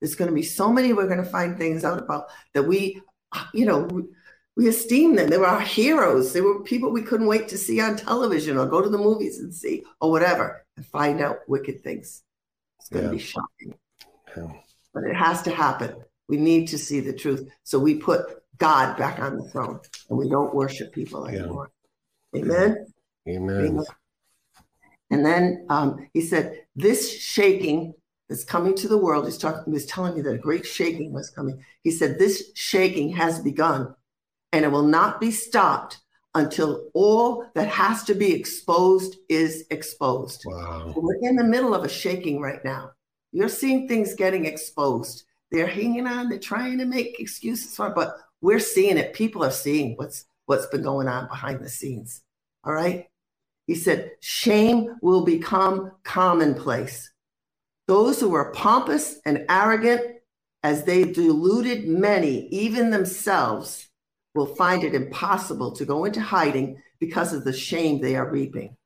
[0.00, 3.02] There's going to be so many we're going to find things out about that we,
[3.52, 4.04] you know, we,
[4.56, 5.28] we esteem them.
[5.28, 6.32] They were our heroes.
[6.32, 9.38] They were people we couldn't wait to see on television or go to the movies
[9.38, 12.22] and see or whatever and find out wicked things.
[12.80, 13.10] It's going yeah.
[13.10, 13.74] to be shocking.
[14.34, 14.52] Yeah.
[14.94, 15.94] But it has to happen.
[16.28, 17.48] We need to see the truth.
[17.62, 21.70] So we put God back on the throne and we don't worship people anymore.
[22.32, 22.42] Yeah.
[22.42, 22.86] Amen?
[23.28, 23.66] Amen.
[23.66, 23.84] Amen.
[25.10, 27.94] And then um, he said, This shaking
[28.28, 31.12] that's coming to the world, he's talking, he was telling me that a great shaking
[31.12, 31.62] was coming.
[31.82, 33.94] He said, This shaking has begun
[34.52, 35.98] and it will not be stopped
[36.34, 40.42] until all that has to be exposed is exposed.
[40.46, 40.92] Wow.
[40.94, 42.90] We're in the middle of a shaking right now.
[43.32, 45.24] You're seeing things getting exposed.
[45.56, 49.14] They're hanging on, they're trying to make excuses for it, but we're seeing it.
[49.14, 52.20] People are seeing what's what's been going on behind the scenes.
[52.62, 53.06] All right.
[53.66, 57.10] He said, shame will become commonplace.
[57.88, 60.02] Those who were pompous and arrogant,
[60.62, 63.88] as they deluded many, even themselves,
[64.34, 68.76] will find it impossible to go into hiding because of the shame they are reaping.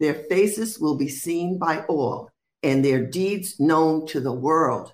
[0.00, 2.30] Their faces will be seen by all,
[2.64, 4.92] and their deeds known to the world.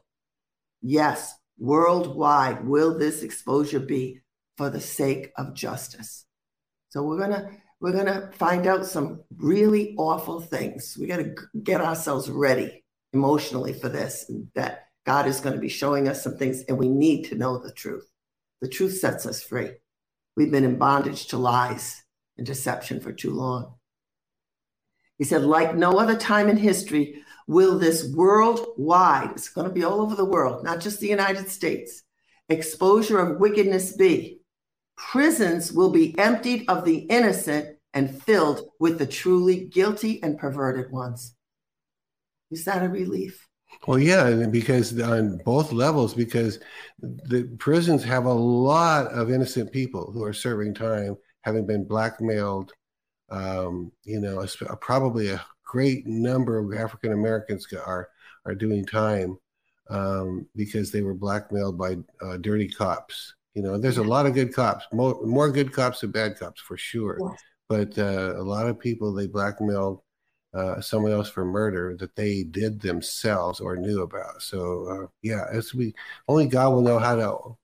[0.89, 4.21] Yes, worldwide will this exposure be
[4.57, 6.27] for the sake of justice.
[6.91, 10.97] So we're going to we're going to find out some really awful things.
[10.99, 15.69] We got to get ourselves ready emotionally for this, that God is going to be
[15.69, 18.09] showing us some things, and we need to know the truth.
[18.61, 19.73] The truth sets us free.
[20.37, 22.05] We've been in bondage to lies
[22.39, 23.75] and deception for too long.
[25.19, 29.85] He said, like no other time in history, will this worldwide, it's going to be
[29.85, 32.03] all over the world, not just the United States,
[32.49, 34.41] exposure of wickedness be.
[34.97, 40.91] Prisons will be emptied of the innocent and filled with the truly guilty and perverted
[40.91, 41.35] ones.
[42.51, 43.47] Is that a relief?
[43.87, 46.61] Well, yeah, because on both levels, because
[47.01, 52.73] the prisons have a lot of innocent people who are serving time, having been blackmailed.
[53.29, 54.47] Um, you know,
[54.81, 58.09] probably a great number of African Americans are
[58.47, 59.39] are doing time
[59.91, 63.35] um, because they were blackmailed by uh, dirty cops.
[63.55, 66.61] You know, there's a lot of good cops, more, more good cops than bad cops
[66.61, 67.19] for sure.
[67.21, 67.43] Yes.
[67.69, 70.01] But uh, a lot of people they blackmailed
[70.55, 74.41] uh, someone else for murder that they did themselves or knew about.
[74.43, 75.95] So uh, yeah, it's we
[76.29, 77.57] only God will know how to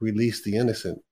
[0.00, 1.02] release the innocent.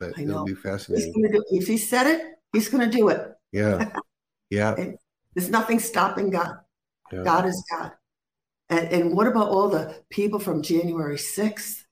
[0.00, 1.12] But it'll be fascinating.
[1.12, 3.32] Do, if He said it, He's going to do it.
[3.52, 3.90] Yeah,
[4.50, 4.74] yeah.
[5.34, 6.56] There's nothing stopping God.
[7.12, 7.22] Yeah.
[7.24, 7.92] God is God.
[8.68, 11.84] And, and what about all the people from January 6th?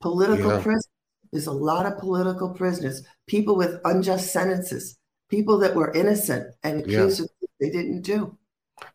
[0.00, 0.62] Political yeah.
[0.62, 0.88] prisoners.
[1.32, 4.98] There's a lot of political prisoners, people with unjust sentences,
[5.28, 7.24] people that were innocent and accused yeah.
[7.24, 8.36] of they didn't do.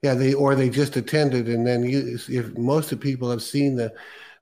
[0.01, 3.43] Yeah, they or they just attended, and then you, if most of the people have
[3.43, 3.93] seen the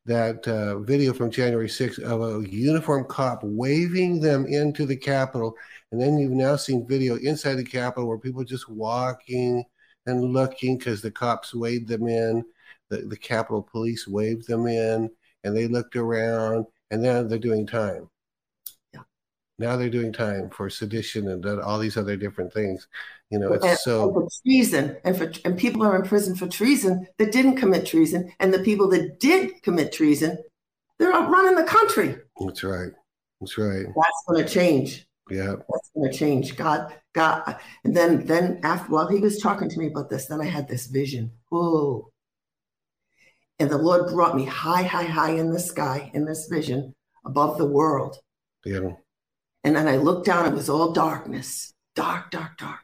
[0.06, 5.56] that uh, video from January 6th of a uniform cop waving them into the Capitol,
[5.92, 9.64] and then you've now seen video inside the Capitol where people just walking
[10.06, 12.44] and looking because the cops waved them in,
[12.90, 15.10] the, the Capitol Police waved them in,
[15.44, 18.10] and they looked around, and then they're doing time.
[19.60, 22.88] Now they're doing time for sedition and all these other different things.
[23.30, 26.48] You know, it's and, so and treason, and for and people are in prison for
[26.48, 30.38] treason that didn't commit treason, and the people that did commit treason,
[30.98, 32.16] they're running the country.
[32.40, 32.92] That's right.
[33.40, 33.86] That's right.
[33.96, 35.08] That's going to change.
[35.30, 36.56] Yeah, that's going to change.
[36.56, 40.42] God, God, and then then after while he was talking to me about this, then
[40.42, 41.32] I had this vision.
[41.50, 42.12] Whoa!
[43.60, 46.94] And the Lord brought me high, high, high in the sky in this vision
[47.26, 48.18] above the world.
[48.66, 48.94] Yeah.
[49.64, 52.82] And then I looked down, it was all darkness, dark, dark, dark.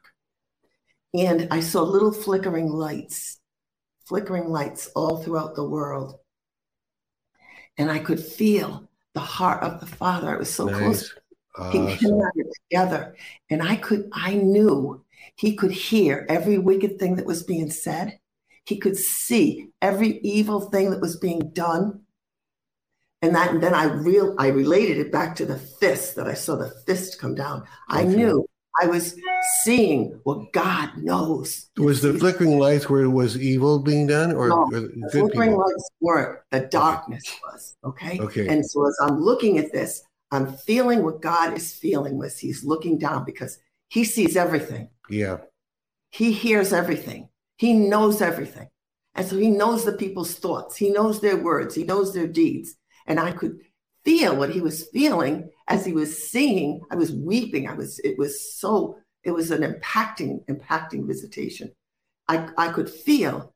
[1.13, 3.39] And I saw little flickering lights,
[4.05, 6.19] flickering lights all throughout the world.
[7.77, 10.33] And I could feel the heart of the Father.
[10.33, 10.79] It was so nice.
[10.79, 11.15] close.
[11.57, 11.87] Awesome.
[11.87, 12.31] He came out
[12.69, 13.15] together.
[13.49, 15.03] And I could, I knew
[15.35, 18.19] he could hear every wicked thing that was being said.
[18.65, 22.01] He could see every evil thing that was being done.
[23.21, 26.33] And that and then I real I related it back to the fist that I
[26.33, 27.65] saw the fist come down.
[27.89, 28.47] I knew
[28.81, 29.15] I was
[29.63, 31.69] seeing what God knows.
[31.77, 35.49] Was the flickering lights where it was evil being done, or, no, or the flickering
[35.49, 35.65] people?
[35.65, 36.39] lights weren't.
[36.51, 38.19] The darkness was okay.
[38.19, 38.47] Okay.
[38.47, 40.01] And so as I'm looking at this,
[40.31, 44.89] I'm feeling what God is feeling was he's looking down because he sees everything.
[45.09, 45.37] Yeah.
[46.11, 47.29] He hears everything.
[47.57, 48.69] He knows everything.
[49.15, 50.77] And so he knows the people's thoughts.
[50.77, 51.75] He knows their words.
[51.75, 52.75] He knows their deeds.
[53.09, 53.59] And I could
[54.05, 56.81] feel what he was feeling as he was singing.
[56.89, 57.67] I was weeping.
[57.67, 61.71] I was, it was so, it was an impacting, impacting visitation.
[62.29, 63.53] I, I could feel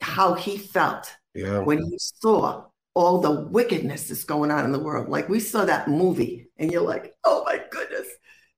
[0.00, 1.58] how he felt Yeah.
[1.58, 5.08] when he saw all the wickedness that's going on in the world.
[5.08, 8.06] Like we saw that movie, and you're like, oh my goodness.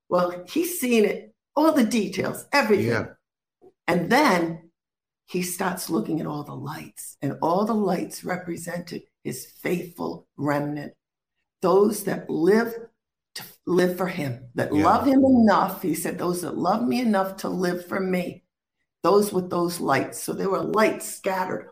[0.09, 2.88] Well, he's seen it, all the details, everything.
[2.88, 3.07] Yeah.
[3.88, 4.70] And then
[5.27, 10.93] he starts looking at all the lights, and all the lights represented his faithful remnant,
[11.61, 12.73] those that live
[13.35, 14.85] to live for him, that Yeah.
[14.85, 15.83] love him enough.
[15.83, 18.45] He said, those that love me enough to live for me,
[19.03, 20.23] those with those lights.
[20.23, 21.71] So there were lights scattered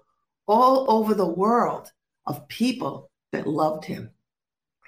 [0.48, 1.92] all over the world
[2.26, 4.10] of people that loved him.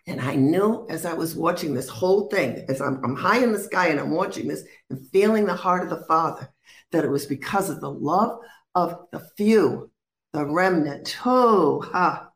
[0.08, 3.52] And I knew as I was watching this whole thing, as I'm, I'm high in
[3.52, 6.52] the sky and I'm watching this and feeling the heart of the Father,
[6.90, 8.40] that it was because of the love
[8.74, 9.90] of the few,
[10.32, 12.28] the remnant, oh, ha,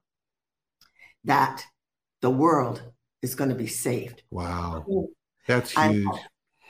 [1.24, 1.64] that
[2.20, 2.82] the world
[3.22, 4.22] is going to be saved.
[4.30, 4.84] Wow.
[5.46, 6.08] That's I- huge.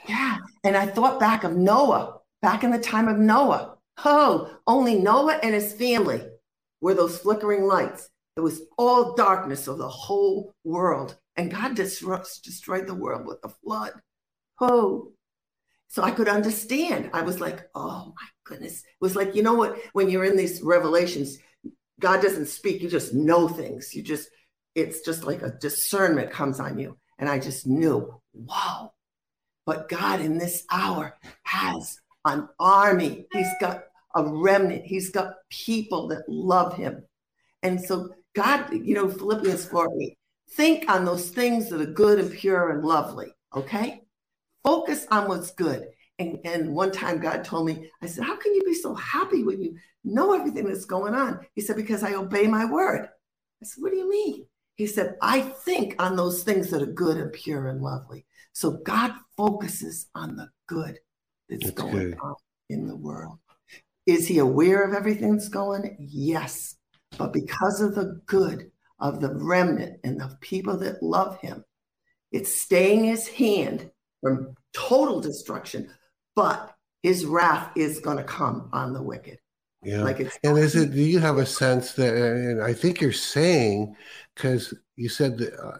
[0.08, 0.38] Yeah.
[0.64, 3.76] And I thought back of Noah, back in the time of Noah.
[4.04, 6.22] Oh, only Noah and his family
[6.80, 8.08] were those flickering lights.
[8.36, 11.16] It was all darkness of the whole world.
[11.36, 13.92] And God disrupts, destroyed the world with the flood.
[14.60, 15.12] Oh.
[15.88, 17.10] So I could understand.
[17.12, 18.78] I was like, oh my goodness.
[18.78, 19.76] It was like, you know what?
[19.92, 21.38] When you're in these revelations,
[21.98, 22.80] God doesn't speak.
[22.80, 23.94] You just know things.
[23.94, 24.30] You just,
[24.80, 26.96] it's just like a discernment comes on you.
[27.18, 28.92] And I just knew, wow.
[29.66, 31.14] But God in this hour
[31.44, 33.26] has an army.
[33.32, 34.84] He's got a remnant.
[34.84, 37.04] He's got people that love him.
[37.62, 40.18] And so God, you know, Philippians 4 8,
[40.52, 43.32] think on those things that are good and pure and lovely.
[43.54, 44.02] Okay.
[44.64, 45.86] Focus on what's good.
[46.18, 49.42] And, and one time God told me, I said, How can you be so happy
[49.42, 51.40] when you know everything that's going on?
[51.54, 53.08] He said, Because I obey my word.
[53.62, 54.46] I said, What do you mean?
[54.80, 58.24] He said, I think on those things that are good and pure and lovely.
[58.54, 60.98] So God focuses on the good
[61.50, 62.18] that's, That's going good.
[62.22, 62.34] on
[62.70, 63.40] in the world.
[64.06, 65.98] Is he aware of everything that's going?
[66.00, 66.76] Yes.
[67.18, 71.62] But because of the good of the remnant and the people that love him,
[72.32, 73.90] it's staying his hand
[74.22, 75.90] from total destruction,
[76.34, 79.39] but his wrath is going to come on the wicked.
[79.82, 80.02] Yeah.
[80.02, 80.92] Like it's And is it?
[80.92, 82.14] Do you have a sense that?
[82.14, 83.94] And I think you're saying,
[84.34, 85.78] because you said that uh,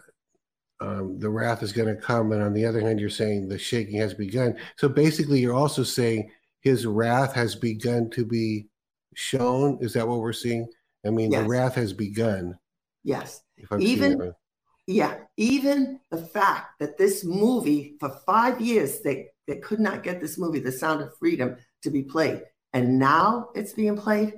[0.83, 3.59] um, the wrath is going to come, and on the other hand, you're saying the
[3.59, 4.57] shaking has begun.
[4.77, 8.67] So basically, you're also saying his wrath has begun to be
[9.13, 9.77] shown.
[9.81, 10.67] Is that what we're seeing?
[11.05, 12.57] I mean, the wrath has begun.
[13.03, 13.41] yes.
[13.79, 14.33] Even-
[14.87, 20.19] Yeah, even the fact that this movie, for five years, they, they could not get
[20.19, 22.41] this movie, The Sound of Freedom, to be played.
[22.73, 24.33] And now it's being played,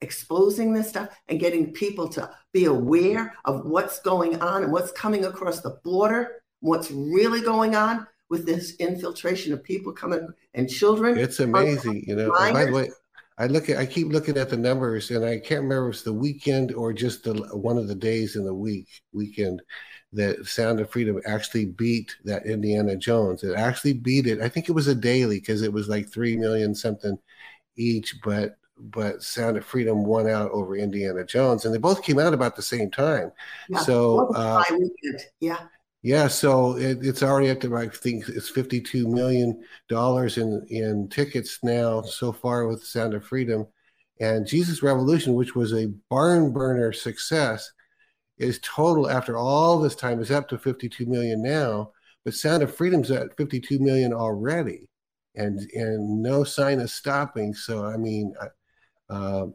[0.00, 4.92] exposing this stuff and getting people to be aware of what's going on and what's
[4.92, 10.68] coming across the border, what's really going on with this infiltration of people coming and
[10.68, 11.16] children.
[11.18, 12.30] It's amazing, you know.
[12.30, 12.90] by the way,
[13.38, 16.02] I look at I keep looking at the numbers, and I can't remember if it's
[16.02, 19.62] the weekend or just the one of the days in the week weekend
[20.12, 23.44] that Sound of Freedom actually beat that Indiana Jones.
[23.44, 24.40] It actually beat it.
[24.40, 27.18] I think it was a daily because it was like three million something
[27.76, 32.18] each, but but Sound of Freedom won out over Indiana Jones, and they both came
[32.18, 33.32] out about the same time.
[33.70, 34.62] Yeah, so, uh,
[35.40, 35.58] Yeah,
[36.02, 41.08] Yeah, so it, it's already up to I think it's fifty-two million dollars in in
[41.08, 43.66] tickets now so far with Sound of Freedom,
[44.20, 47.72] and Jesus Revolution, which was a barn burner success,
[48.38, 51.92] is total after all this time is up to fifty-two million now.
[52.24, 54.88] But Sound of Freedom's at fifty-two million already,
[55.36, 57.54] and and no sign of stopping.
[57.54, 59.46] So I mean, I- uh,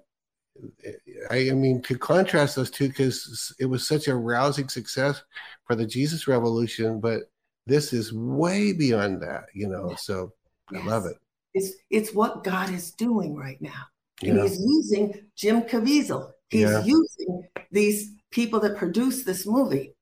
[1.30, 5.22] I, I mean to contrast those two because it was such a rousing success
[5.66, 7.24] for the Jesus Revolution, but
[7.66, 9.96] this is way beyond that, you know.
[9.98, 10.34] So
[10.74, 11.18] I love it.
[11.54, 13.84] It's it's what God is doing right now.
[14.24, 16.32] And Yeah, he's using Jim Caviezel.
[16.50, 16.84] He's Yeah.
[16.84, 19.96] using these people that produce this movie.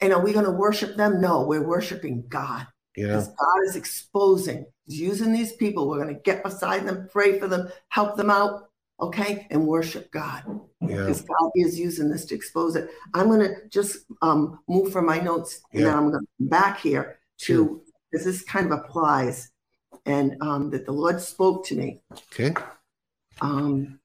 [0.00, 1.20] And are we going to worship them?
[1.20, 2.66] No, we're worshiping God.
[2.96, 5.88] yeah, Because God is exposing, he's using these people.
[5.88, 8.70] We're going to get beside them, pray for them, help them out,
[9.00, 10.44] okay, and worship God.
[10.80, 10.96] yeah.
[10.96, 12.88] Because God is using this to expose it.
[13.14, 16.48] I'm going to just um, move from my notes and then I'm going to come
[16.48, 19.50] back here to, because this kind of applies
[20.06, 22.00] and um, that the Lord spoke to me
[22.32, 22.54] Okay.
[23.40, 23.98] um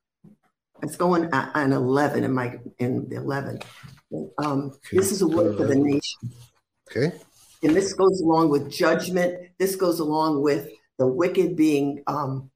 [0.84, 3.60] it's going at an 11 in my in the 11
[4.40, 6.20] um this is a word for the nation
[6.90, 7.14] Okay.
[7.64, 9.50] And this goes along with judgment.
[9.60, 12.50] This goes along with the wicked being um,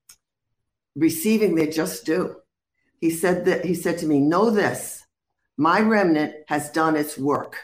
[0.95, 2.35] receiving their just due.
[2.99, 5.05] He said that he said to me, Know this,
[5.57, 7.55] my remnant has done its work.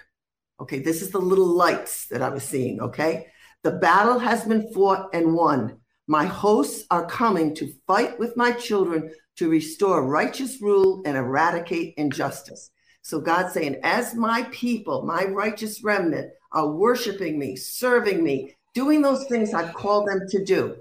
[0.60, 2.80] Okay, this is the little lights that I was seeing.
[2.80, 3.28] Okay,
[3.64, 5.78] the battle has been fought and won.
[6.08, 11.94] My hosts are coming to fight with my children to restore righteous rule and eradicate
[11.98, 12.70] injustice.
[13.02, 19.02] So God's saying, as my people, my righteous remnant, are worshiping me, serving me, doing
[19.02, 20.78] those things I've called them to do,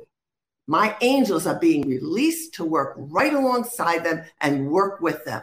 [0.66, 5.42] my angels are being released to work right alongside them and work with them.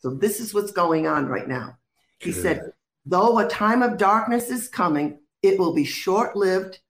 [0.00, 1.78] So this is what's going on right now.
[2.18, 2.42] He Good.
[2.42, 2.72] said,
[3.06, 6.80] though a time of darkness is coming, it will be short lived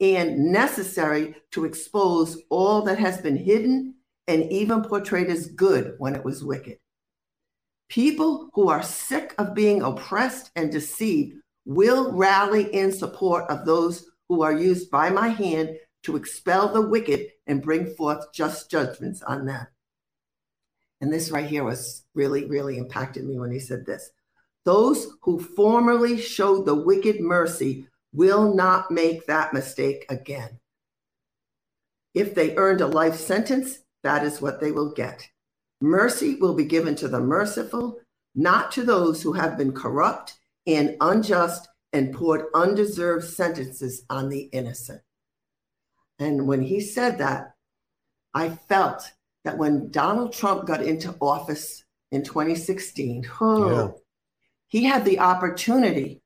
[0.00, 3.94] and necessary to expose all that has been hidden
[4.26, 6.78] and even portrayed as good when it was wicked.
[7.88, 14.06] People who are sick of being oppressed and deceived will rally in support of those
[14.28, 19.22] who are used by my hand to expel the wicked and bring forth just judgments
[19.22, 19.66] on them.
[21.00, 24.10] And this right here was really, really impacted me when he said this.
[24.64, 30.60] Those who formerly showed the wicked mercy will not make that mistake again.
[32.14, 35.28] If they earned a life sentence, that is what they will get.
[35.80, 37.98] Mercy will be given to the merciful,
[38.34, 40.34] not to those who have been corrupt
[40.66, 45.00] and unjust and poured undeserved sentences on the innocent.
[46.18, 47.54] And when he said that,
[48.34, 49.12] I felt
[49.44, 53.88] that when Donald Trump got into office in 2016, oh, yeah.
[54.66, 56.20] he had the opportunity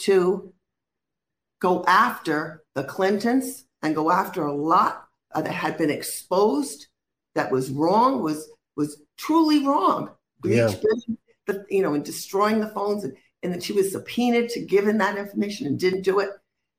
[0.00, 0.52] to
[1.60, 6.86] go after the Clintons and go after a lot that had been exposed
[7.34, 10.10] that was wrong, was was truly wrong.
[10.44, 10.72] Yeah.
[11.46, 14.88] The, you know, and destroying the phones, and, and then she was subpoenaed to give
[14.88, 16.30] in that information and didn't do it.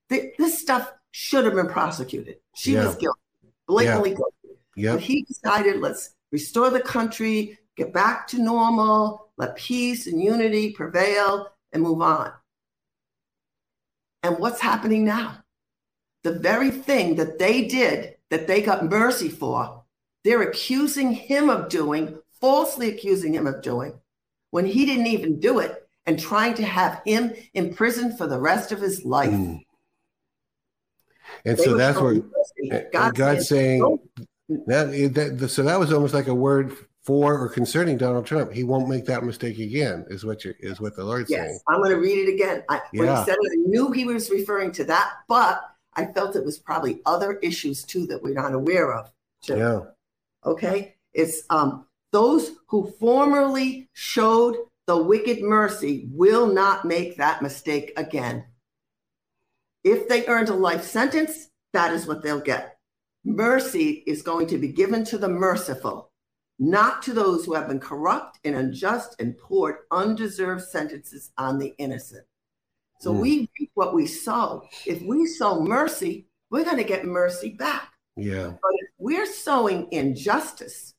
[0.09, 2.37] The, this stuff should have been prosecuted.
[2.55, 2.85] She yeah.
[2.85, 3.19] was guilty,
[3.67, 4.15] blatantly yeah.
[4.15, 4.61] guilty.
[4.75, 4.93] Yep.
[4.95, 10.71] But he decided, let's restore the country, get back to normal, let peace and unity
[10.71, 12.31] prevail, and move on.
[14.23, 15.43] And what's happening now?
[16.23, 19.83] The very thing that they did, that they got mercy for,
[20.23, 23.93] they're accusing him of doing, falsely accusing him of doing,
[24.51, 28.39] when he didn't even do it, and trying to have him in prison for the
[28.39, 29.29] rest of his life.
[29.29, 29.59] Mm.
[31.45, 32.21] And they so that's where
[32.91, 33.99] God God's saying,
[34.49, 38.51] saying that, that, so that was almost like a word for or concerning Donald Trump.
[38.51, 41.59] He won't make that mistake again, is what you is what the Lord's yes, saying.
[41.67, 42.63] I'm going to read it again.
[42.69, 42.99] I, yeah.
[42.99, 45.63] When he said it, I knew he was referring to that, but
[45.95, 49.11] I felt it was probably other issues too that we're not aware of.
[49.41, 49.57] Too.
[49.57, 49.79] Yeah.
[50.45, 50.95] Okay.
[51.13, 54.57] It's um those who formerly showed
[54.91, 58.43] the wicked mercy will not make that mistake again.
[59.85, 62.77] If they earned a life sentence, that is what they'll get.
[63.23, 66.11] Mercy is going to be given to the merciful,
[66.59, 71.73] not to those who have been corrupt and unjust and poured undeserved sentences on the
[71.77, 72.25] innocent.
[72.99, 73.21] So mm.
[73.21, 74.67] we reap what we sow.
[74.85, 77.93] If we sow mercy, we're going to get mercy back.
[78.17, 78.47] Yeah.
[78.61, 80.93] But if we're sowing injustice,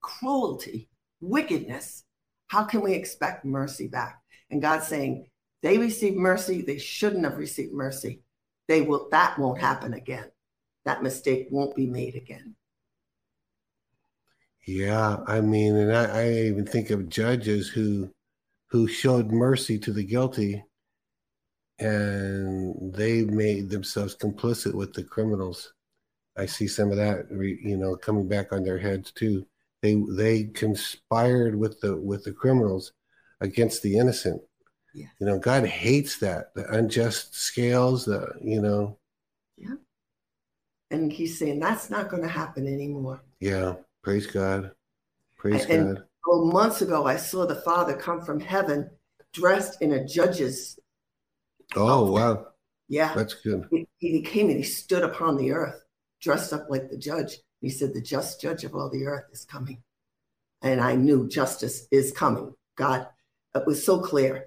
[0.00, 0.88] cruelty,
[1.20, 2.04] wickedness,
[2.48, 4.20] how can we expect mercy back?
[4.50, 5.26] And God's saying,
[5.62, 6.62] they received mercy.
[6.62, 8.22] They shouldn't have received mercy.
[8.68, 9.08] They will.
[9.10, 10.30] That won't happen again.
[10.84, 12.54] That mistake won't be made again.
[14.66, 18.10] Yeah, I mean, and I, I even think of judges who
[18.68, 20.64] who showed mercy to the guilty,
[21.78, 25.72] and they made themselves complicit with the criminals.
[26.36, 29.46] I see some of that, you know, coming back on their heads too.
[29.86, 32.92] They they conspired with the with the criminals
[33.40, 34.42] against the innocent
[34.96, 35.08] yeah.
[35.20, 38.96] You know, God hates that, the unjust scales, the, you know.
[39.58, 39.74] Yeah.
[40.90, 43.20] And he's saying that's not going to happen anymore.
[43.38, 43.74] Yeah.
[44.02, 44.70] Praise God.
[45.36, 46.04] Praise and, God.
[46.26, 48.88] well, months ago, I saw the Father come from heaven
[49.34, 50.78] dressed in a judge's.
[51.74, 52.12] Oh, outfit.
[52.14, 52.46] wow.
[52.88, 53.12] Yeah.
[53.14, 53.68] That's good.
[53.70, 55.84] He, he came and he stood upon the earth,
[56.22, 57.36] dressed up like the judge.
[57.66, 59.82] He said, The just judge of all the earth is coming.
[60.62, 62.54] And I knew justice is coming.
[62.76, 63.08] God,
[63.56, 64.46] it was so clear.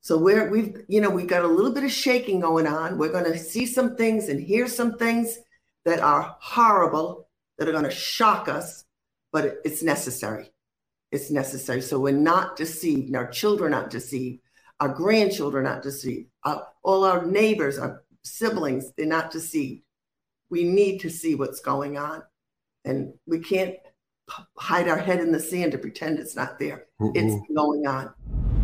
[0.00, 2.96] So we're we've you know we've got a little bit of shaking going on.
[2.96, 5.36] We're going to see some things and hear some things
[5.84, 7.28] that are horrible
[7.58, 8.86] that are going to shock us,
[9.30, 10.50] but it's necessary.
[11.12, 11.82] It's necessary.
[11.82, 14.40] So we're not deceived, and our children are not deceived,
[14.80, 19.82] our grandchildren are not deceived, our, all our neighbors, our siblings, they're not deceived.
[20.50, 22.22] We need to see what's going on,
[22.84, 23.76] and we can't
[24.56, 26.86] hide our head in the sand to pretend it's not there.
[27.00, 27.12] Mm-mm.
[27.14, 28.12] It's going on.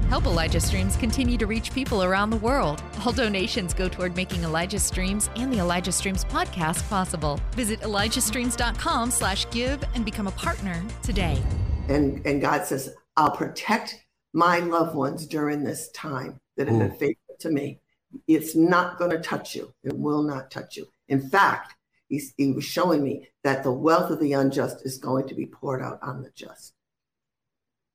[0.09, 2.81] Help Elijah Streams continue to reach people around the world.
[3.05, 7.41] All donations go toward making Elijah Streams and the Elijah Streams podcast possible.
[7.53, 11.43] Visit ElijahStreams.com slash give and become a partner today.
[11.89, 13.97] And, and God says, I'll protect
[14.33, 16.99] my loved ones during this time that have been Mm.
[16.99, 17.81] faithful to me.
[18.29, 19.73] It's not going to touch you.
[19.83, 20.87] It will not touch you.
[21.09, 21.75] In fact,
[22.09, 25.47] he's, he was showing me that the wealth of the unjust is going to be
[25.47, 26.75] poured out on the just.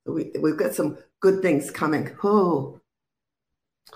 [0.06, 2.10] So we, we've got some good things coming.
[2.24, 2.80] Oh,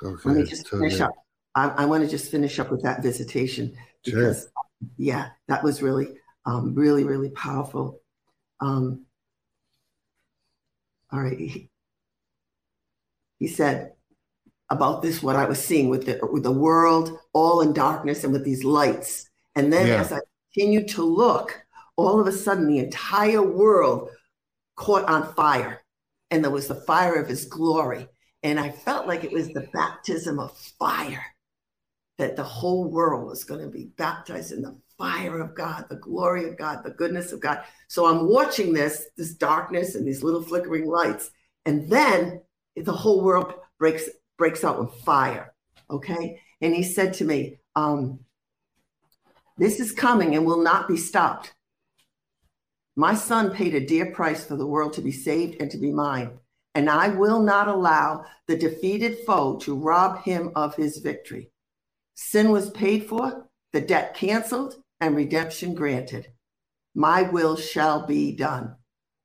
[0.04, 0.30] Okay.
[0.30, 1.12] let me just so finish up.
[1.56, 4.16] I, I want to just finish up with that visitation Sure.
[4.16, 4.50] because,
[4.98, 6.10] yeah, that was really,
[6.46, 8.02] um, really, really powerful.
[8.60, 9.06] Um,
[11.12, 11.40] all right.
[11.40, 11.70] He,
[13.40, 13.95] he said
[14.70, 18.34] about this, what I was seeing with the, with the world all in darkness and
[18.34, 19.30] with these lights.
[19.56, 20.02] And then Yeah.
[20.02, 20.20] as I
[20.54, 21.64] continued to look,
[21.96, 24.10] all of a sudden the entire world
[24.76, 25.82] caught on fire.
[26.32, 28.08] And there was the fire of his glory.
[28.44, 31.26] And I felt like it was the baptism of fire
[32.18, 35.98] that the whole world was going to be baptized in the fire of God, the
[35.98, 37.64] glory of God, the goodness of God.
[37.88, 41.32] So I'm watching this, this darkness and these little flickering lights.
[41.66, 42.42] And then
[42.76, 44.08] the whole world breaks
[44.38, 45.54] breaks out with fire.
[45.90, 46.42] Okay.
[46.62, 48.20] And he said to me, um,
[49.58, 51.54] this is coming and will not be stopped.
[52.96, 55.92] My son paid a dear price for the world to be saved and to be
[55.92, 56.40] mine.
[56.74, 61.52] And I will not allow the defeated foe to rob him of his victory.
[62.16, 66.28] Sin was paid for, the debt canceled, and redemption granted.
[66.94, 68.76] My will shall be done.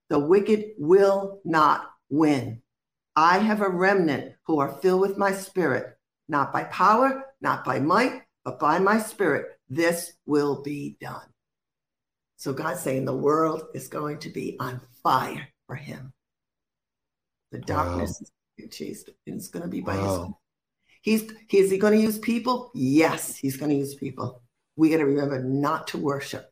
[0.08, 2.62] The wicked will not win.
[3.14, 5.96] I have a remnant who are filled with my spirit,
[6.28, 9.46] not by power, not by might, but by my spirit.
[9.68, 11.26] This will be done.
[12.36, 16.12] So God's saying the world is going to be on fire for him.
[17.52, 18.20] The darkness
[18.58, 20.38] is chased, and it's going to be by his Wow.
[21.02, 22.70] He's he is he going to use people?
[22.74, 24.42] Yes, he's going to use people.
[24.76, 26.50] We got to remember not to worship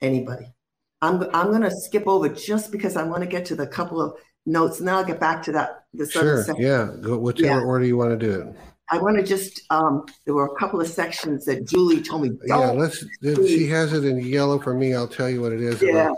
[0.00, 0.52] anybody.
[1.00, 4.00] I'm I'm going to skip over just because I want to get to the couple
[4.00, 6.44] of notes, and then I'll get back to that this other Sure.
[6.44, 6.64] section.
[6.64, 6.90] Yeah.
[7.00, 7.66] Go whichever Yeah.
[7.66, 8.54] order you want to do it.
[8.90, 12.30] I want to just um, there were a couple of sections that Julie told me.
[12.46, 12.70] Yeah.
[12.70, 13.04] Let's.
[13.22, 15.82] She has it in yellow for me, I'll tell you what it is.
[15.82, 15.90] Yeah.
[16.06, 16.16] about-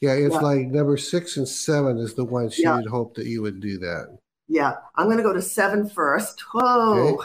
[0.00, 0.12] Yeah.
[0.14, 0.40] It's Yeah.
[0.40, 2.76] like number six and seven is the one she Yeah.
[2.76, 4.18] would hope that you would do that.
[4.48, 6.40] Yeah, I'm going to go to seven first.
[6.52, 7.22] Whoa.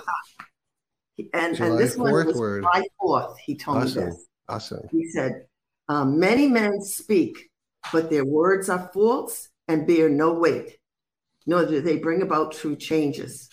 [1.33, 2.61] And July and this one was word.
[2.63, 3.35] July 4th.
[3.43, 4.05] He told me Awesome.
[4.05, 4.25] this.
[4.47, 4.87] Awesome.
[4.91, 5.47] He said,
[5.89, 7.49] um, Many men speak,
[7.91, 10.76] but their words are false and bear no weight,
[11.47, 13.49] nor do they bring about true changes.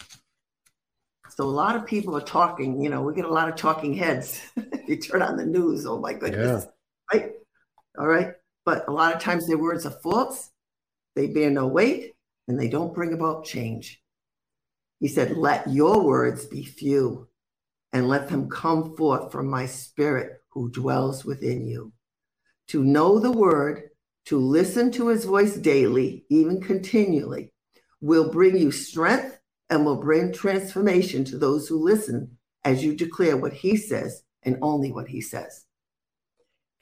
[1.30, 3.94] So a lot of people are talking, you know, we get a lot of talking
[3.94, 4.40] heads.
[4.86, 6.66] you turn on the news, oh my goodness.
[7.12, 7.32] Right?
[7.98, 8.32] All right.
[8.64, 10.50] But a lot of times their words are false,
[11.14, 12.14] they bear no weight,
[12.48, 14.02] and they don't bring about change.
[15.00, 17.28] He said, Let your words be few,
[17.92, 21.92] and let them come forth from my spirit who dwells within you.
[22.68, 23.90] To know the word,
[24.26, 27.52] to listen to his voice daily, even continually,
[28.04, 29.40] will bring you strength
[29.70, 34.58] and will bring transformation to those who listen as you declare what he says and
[34.60, 35.64] only what he says.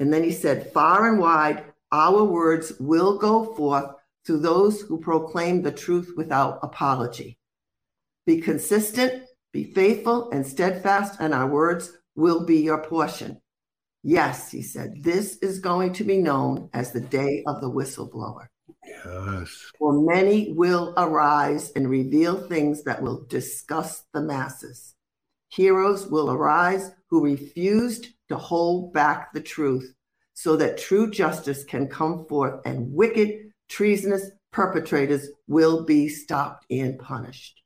[0.01, 3.95] And then he said, Far and wide, our words will go forth
[4.25, 7.39] to those who proclaim the truth without apology.
[8.27, 13.41] Be consistent, be faithful, and steadfast, and our words will be your portion.
[14.03, 18.49] Yes, he said, this is going to be known as the day of the whistleblower.
[18.85, 19.71] Yes.
[19.79, 24.95] For many will arise and reveal things that will disgust the masses.
[25.49, 29.95] Heroes will arise who refused to hold back the truth
[30.35, 36.99] so that true justice can come forth and wicked, treasonous perpetrators will be stopped and
[36.99, 37.63] punished.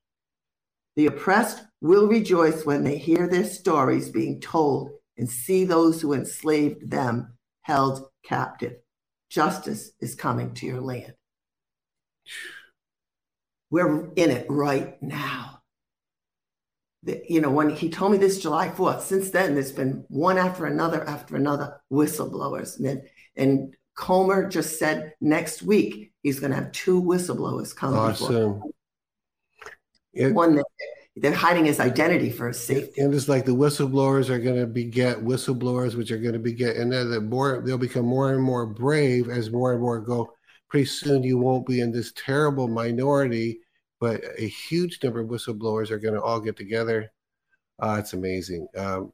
[0.96, 6.12] The oppressed will rejoice when they hear their stories being told and see those who
[6.12, 8.76] enslaved them held captive.
[9.28, 11.14] Justice is coming to your land.
[13.70, 15.62] We're in it right now.
[17.02, 20.38] The- you know, when he told me this July 4th, since then, there's been one
[20.38, 22.76] after another after another whistleblowers.
[22.76, 23.02] And, then,
[23.36, 27.98] and Comer just said next week he's going to have two whistleblowers coming.
[27.98, 28.62] Awesome.
[30.12, 30.64] It, One that
[31.16, 33.00] they're hiding his identity for safety.
[33.00, 36.76] and it's like the whistleblowers are going to beget whistleblowers, which are going to beget,
[36.76, 40.32] and then the more they'll become more and more brave as more and more go.
[40.68, 43.60] Pretty soon, you won't be in this terrible minority,
[44.00, 47.10] but a huge number of whistleblowers are going to all get together.
[47.80, 48.66] Uh, it's amazing.
[48.76, 49.12] Um,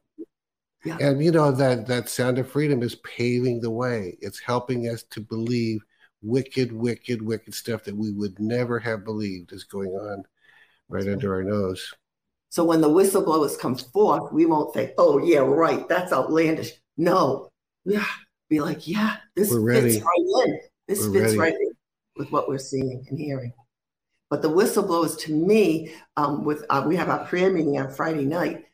[0.83, 0.97] Yeah.
[0.99, 4.17] And you know that that sound of freedom is paving the way.
[4.19, 5.81] It's helping us to believe
[6.21, 10.23] wicked, wicked, wicked stuff that we would never have believed is going on
[10.93, 11.93] right under our nose.
[12.49, 17.49] So when the whistleblowers come forth, we won't say, "Oh yeah, right, that's outlandish." No,
[17.83, 18.05] yeah,
[18.47, 20.05] be like, "Yeah, this We're fits ready.
[20.05, 20.59] right in.
[20.87, 21.37] This We're fits ready.
[21.39, 21.71] right in
[22.15, 23.53] with what we're seeing and hearing."
[24.29, 28.25] But the whistleblowers, to me, um, with uh, we have our prayer meeting on Friday
[28.25, 28.65] night.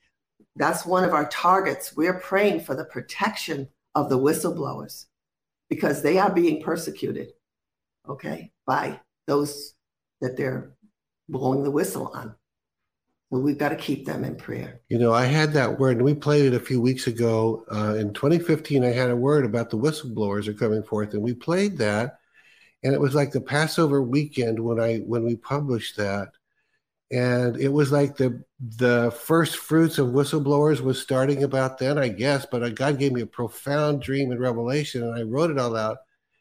[0.57, 1.95] That's one of our targets.
[1.95, 5.05] We're praying for the protection of the whistleblowers
[5.69, 7.31] because they are being persecuted,
[8.09, 9.75] okay, by those
[10.19, 10.73] that they're
[11.29, 12.35] blowing the whistle on.
[13.31, 14.81] So we've got to keep them in prayer.
[14.89, 17.63] You know, I had that word, and we played it a few weeks ago.
[17.71, 21.33] Uh, in 2015, I had a word about the whistleblowers are coming forth, and we
[21.33, 22.19] played that,
[22.83, 26.29] and it was like the Passover weekend when I when we published that,
[27.11, 28.43] and it was like the
[28.77, 32.47] the first fruits of whistleblowers was starting about then, I guess.
[32.49, 35.75] But uh, God gave me a profound dream and revelation, and I wrote it all
[35.75, 35.99] out,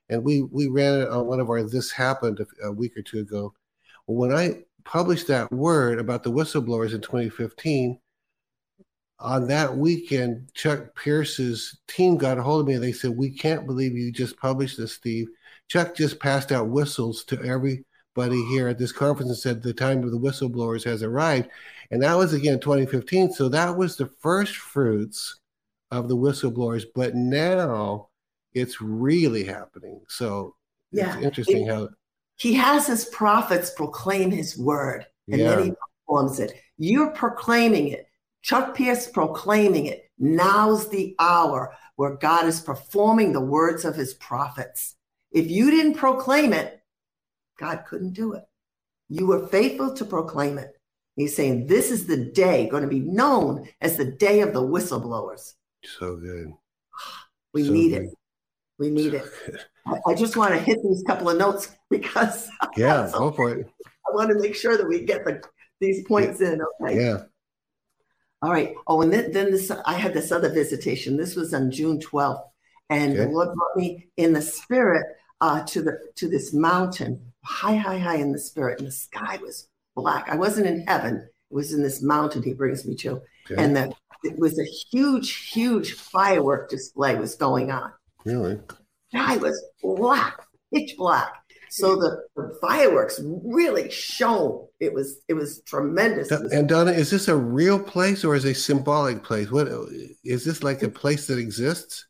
[0.09, 3.03] and we we ran it on one of our This Happened a, a week or
[3.03, 3.53] two ago.
[4.07, 8.01] When I published that word about the whistleblowers in 2015
[9.20, 13.30] on that weekend, Chuck Pierce's team got a hold of me and they said, We
[13.30, 15.28] can't believe you just published this, Steve.
[15.68, 20.03] Chuck just passed out whistles to everybody here at this conference and said the time
[20.05, 21.49] of the whistleblowers has arrived.
[21.91, 23.32] And that was again 2015.
[23.32, 25.39] So that was the first fruits
[25.91, 26.84] of the whistleblowers.
[26.95, 28.09] But now
[28.55, 30.01] it's really happening.
[30.09, 30.55] So
[30.93, 31.16] Yeah.
[31.16, 31.89] it's interesting It- how,
[32.39, 35.57] He has his prophets proclaim his word and Yeah.
[35.57, 35.72] then he
[36.07, 36.55] performs it.
[36.78, 38.07] You're proclaiming it.
[38.43, 40.11] Chuck Pierce proclaiming it.
[40.18, 44.95] Now's the hour where God is performing the words of his prophets.
[45.32, 46.80] If you didn't proclaim it,
[47.59, 48.45] God couldn't do it.
[49.09, 50.72] You were faithful to proclaim it.
[51.16, 54.62] He's saying this is the day going to be known as the day of the
[54.62, 55.55] whistleblowers.
[55.84, 56.53] so good.
[57.53, 58.03] We So need good.
[58.05, 58.11] it.
[58.78, 59.32] We need So it.
[59.47, 59.61] good.
[60.07, 63.66] I- just want to hit these couple of notes because Yeah, So- go for it.
[63.86, 65.43] I want to make sure that we get the,
[65.80, 66.61] these points in.
[66.82, 66.99] Okay.
[67.05, 67.18] Yeah.
[68.41, 68.74] All right.
[68.86, 71.16] Oh, and then, then this, I had this other visitation.
[71.16, 72.43] This was on June 12th.
[72.91, 75.05] And the Lord brought me in the spirit
[75.43, 78.78] uh, to the to this mountain, high, high, high in the spirit.
[78.78, 80.30] And the sky was black.
[80.30, 81.16] I wasn't in heaven.
[81.51, 83.20] It was in this mountain he brings me to.
[83.51, 83.62] Okay.
[83.62, 83.93] And the,
[84.24, 87.93] it was a huge, huge firework display was going on.
[88.24, 88.59] really?
[89.13, 90.41] Sky was black,
[90.73, 91.33] pitch black.
[91.71, 94.67] So the, the fireworks really shone.
[94.81, 96.31] It was it was tremendous.
[96.31, 99.51] And Donna, is this a real place or is it a symbolic place?
[99.51, 99.69] What
[100.25, 102.07] is this like a place that exists?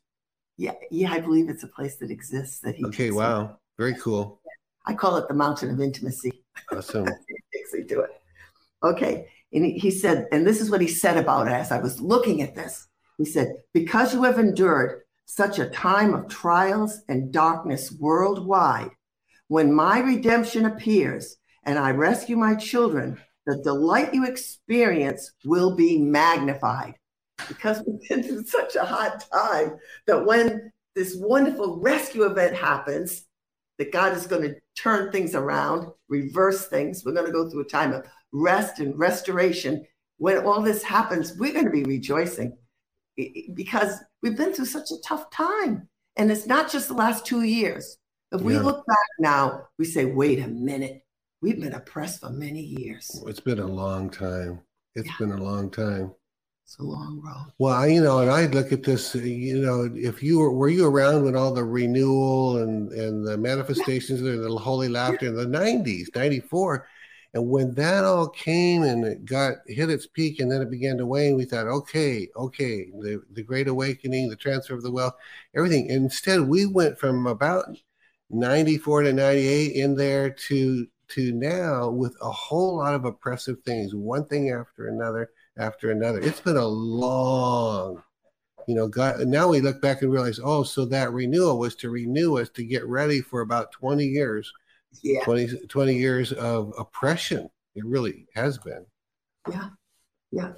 [0.57, 2.59] yeah, yeah, I believe it's a place that exists.
[2.59, 4.41] That he Okay, wow, very cool,
[4.85, 6.31] I call it the mountain of intimacy.
[6.71, 7.05] awesome.
[7.53, 8.09] takes me to it.
[8.83, 11.79] Okay, and he, he said, and this is what he said about it as I
[11.79, 12.87] was looking at this.
[13.17, 18.89] He said, "Because you have endured such a time of trials and darkness worldwide,
[19.47, 23.15] when my redemption appears and I rescue my children,
[23.45, 26.95] the delight you experience will be magnified.
[27.47, 29.77] Because we've been through such a hard time
[30.07, 33.25] that when this wonderful rescue event happens,
[33.77, 37.05] that God is going to turn things around, reverse things.
[37.05, 39.85] We're going to go through a time of rest and restoration.
[40.17, 42.57] When all this happens, we're going to be rejoicing
[43.53, 45.87] because we've been through such a tough time.
[46.15, 47.97] And it's not just the last two years.
[48.31, 48.61] If we Yeah.
[48.61, 51.03] look back now, we say, wait a minute,
[51.41, 53.23] we've been oppressed for many years.
[53.25, 54.61] It's been a long time.
[54.95, 55.13] It's Yeah.
[55.19, 56.11] been a long time.
[56.65, 57.51] It's a long road.
[57.57, 60.51] Well, I, you know, and I look at this, uh, you know, if you were,
[60.53, 65.25] were you around when all the renewal and, and the manifestations and the holy laughter
[65.25, 66.85] in the 90s, 94,
[67.33, 70.97] and when that all came and it got hit its peak and then it began
[70.97, 75.13] to wane, we thought, okay, okay, the, the great awakening, the transfer of the wealth,
[75.55, 75.87] everything.
[75.87, 77.65] Instead, we went from about
[78.31, 83.95] 94 to 98 in there to to now with a whole lot of oppressive things,
[83.95, 86.19] one thing after another after another.
[86.19, 88.01] It's been a long,
[88.67, 91.89] you know, God, now we look back and realize, oh, so that renewal was to
[91.89, 94.51] renew us to get ready for about 20 years,
[95.01, 95.23] Yeah.
[95.23, 97.49] 20, 20 years of oppression.
[97.75, 98.85] It really has been.
[99.49, 99.69] Yeah.
[100.31, 100.53] Yeah.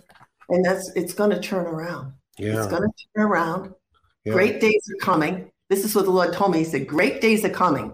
[0.50, 2.14] And that's, it's going to turn around.
[2.38, 2.58] Yeah.
[2.58, 3.74] It's going to turn around.
[4.26, 4.34] yeah.
[4.34, 5.52] Great days are coming.
[5.70, 6.60] This is what the Lord told me.
[6.60, 7.94] He said, Great days are coming.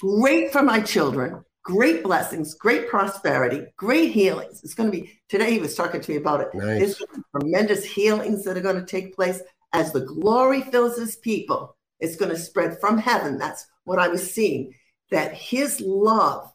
[0.00, 1.44] Great for my children.
[1.64, 4.64] Great blessings, great prosperity, great healings.
[4.64, 6.48] It's going to be, today he was talking to me about it.
[6.54, 6.80] Nice.
[6.80, 7.02] There's
[7.36, 9.40] tremendous healings that are going to take place
[9.72, 11.76] as the glory fills his people.
[12.00, 13.38] It's going to spread from heaven.
[13.38, 14.74] That's what I was seeing.
[15.12, 16.52] That his love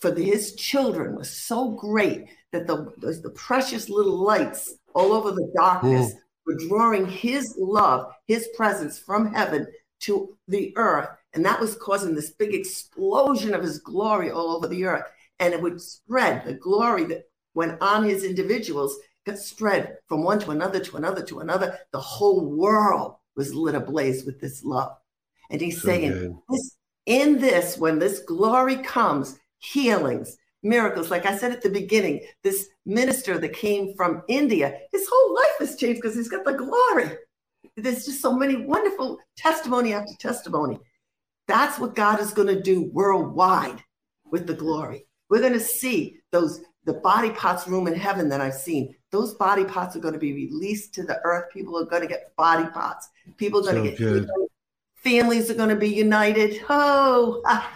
[0.00, 5.30] for the, his children was so great that the, the, precious little lights all over
[5.30, 6.16] the darkness mm.
[6.44, 9.66] were drawing his love, his presence from heaven
[10.00, 11.08] to the earth.
[11.32, 15.04] And that was causing this big explosion of his glory all over the earth.
[15.40, 17.24] and it would spread the glory that
[17.54, 21.78] went on his individuals got spread from one to another to another to another.
[21.92, 24.96] The whole world was lit ablaze with this love.
[25.50, 26.76] And he's so saying, this,
[27.06, 31.10] in this, when this glory comes, healings, miracles.
[31.10, 35.58] Like I said at the beginning, this minister that came from India, his whole life
[35.60, 37.10] has changed because he's got the glory.
[37.76, 40.78] There's just so many wonderful testimony after testimony.
[41.46, 43.82] That's what God is going to do worldwide
[44.30, 45.06] with the glory.
[45.28, 48.94] We're going to see those the body pots room in heaven that I've seen.
[49.10, 51.50] Those body pots are going to be released to the earth.
[51.50, 53.08] People are going to get body pots.
[53.38, 54.28] People are going so to get good.
[55.04, 56.64] Families are going to be united.
[56.68, 57.70] Oh, ah.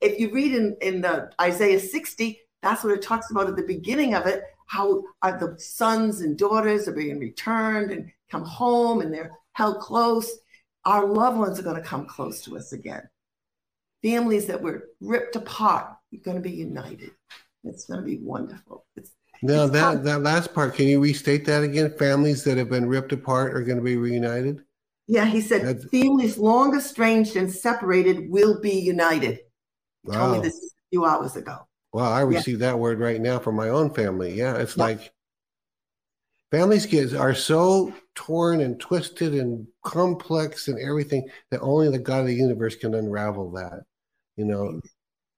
[0.00, 3.62] if you read in, in the Isaiah 60, that's what it talks about at the
[3.62, 9.00] beginning of it, how are the sons and daughters are being returned and come home
[9.00, 10.30] and they're held close.
[10.84, 13.02] Our loved ones are going to come close to us again.
[14.02, 17.10] Families that were ripped apart are going to be united.
[17.64, 18.86] It's going to be wonderful.
[18.96, 19.10] It's,
[19.42, 21.92] now it's that, that last part, can you restate that again?
[21.98, 24.64] Families that have been ripped apart are going to be reunited?
[25.08, 25.88] Yeah, he said That's...
[25.88, 29.40] families long estranged and separated will be united.
[30.04, 30.18] Wow.
[30.18, 31.66] told me this a few hours ago.
[31.92, 32.68] Well, I received yeah.
[32.68, 34.34] that word right now from my own family.
[34.34, 34.84] Yeah, it's yeah.
[34.84, 35.12] like
[36.50, 42.20] families kids are so torn and twisted and complex and everything that only the God
[42.20, 43.84] of the universe can unravel that.
[44.36, 44.80] You know,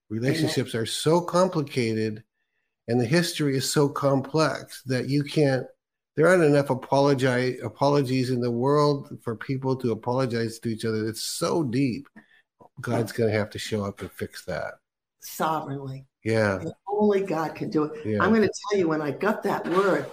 [0.09, 0.83] relationships Amen.
[0.83, 2.25] are so complicated
[2.89, 5.65] and the history is so complex that you can't
[6.21, 11.09] there aren't enough apologize apologies in the world for people to apologize to each other.
[11.09, 12.09] It's so deep.
[12.83, 14.75] God's going to have to show up and fix that
[15.21, 16.05] sovereignly.
[16.23, 16.61] Yeah.
[16.61, 18.05] And only God can do it.
[18.05, 18.23] Yeah.
[18.23, 20.11] I'm going to tell you, when I got that word,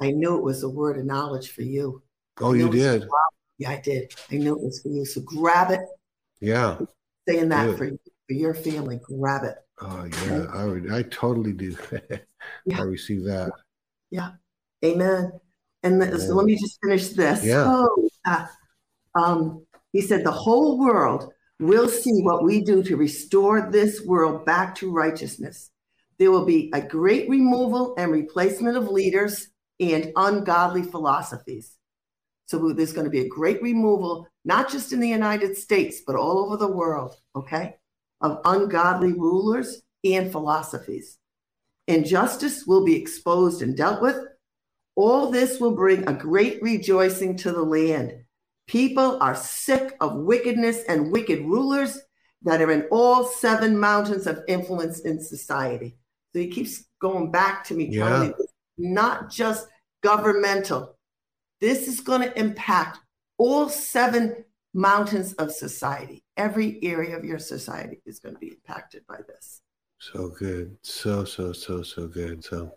[0.00, 2.02] I knew it was a word of knowledge for you.
[2.40, 3.04] Oh, you did?
[3.58, 4.14] Yeah, I did.
[4.30, 5.04] I knew it was for you.
[5.04, 5.80] So grab it.
[6.40, 6.78] Yeah.
[7.28, 8.98] saying that for, for your family.
[9.02, 9.56] Grab it.
[9.82, 10.32] Oh, yeah.
[10.32, 10.58] Okay?
[10.58, 10.90] I would.
[10.90, 11.76] I totally do.
[12.64, 12.80] yeah.
[12.80, 13.52] I receive that.
[14.10, 14.30] Yeah.
[14.82, 15.32] Amen.
[15.82, 17.44] And the, so let me just finish this.
[17.44, 17.64] Yeah.
[17.66, 18.46] Oh, uh,
[19.14, 24.46] um, he said, the whole world We'll see what we do to restore this world
[24.46, 25.70] back to righteousness.
[26.18, 29.46] There will be a great removal and replacement of leaders
[29.78, 31.76] and ungodly philosophies.
[32.46, 36.16] So there's going to be a great removal, not just in the United States, but
[36.16, 37.76] all over the world, okay,
[38.22, 41.18] of ungodly rulers and philosophies.
[41.88, 44.16] Injustice will be exposed and dealt with.
[44.96, 48.24] All this will bring a great rejoicing to the land
[48.70, 51.98] People are sick of wickedness and wicked rulers
[52.42, 55.96] that are in all seven mountains of influence in society.
[56.32, 58.08] So he keeps going back to me, yeah.
[58.08, 58.34] telling me
[58.78, 59.66] not just
[60.04, 60.96] governmental.
[61.60, 63.00] This is going to impact
[63.38, 66.22] all seven mountains of society.
[66.36, 69.62] Every area of your society is going to be impacted by this.
[70.00, 70.78] So good.
[70.80, 72.42] So, so, so, so good.
[72.42, 72.72] So,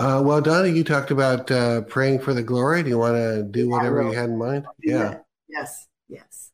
[0.00, 2.82] uh, well, Donna, you talked about uh, praying for the glory.
[2.82, 4.64] Do you want to do whatever you had in mind?
[4.82, 5.18] Yeah.
[5.48, 5.86] Yes.
[6.08, 6.50] Yes.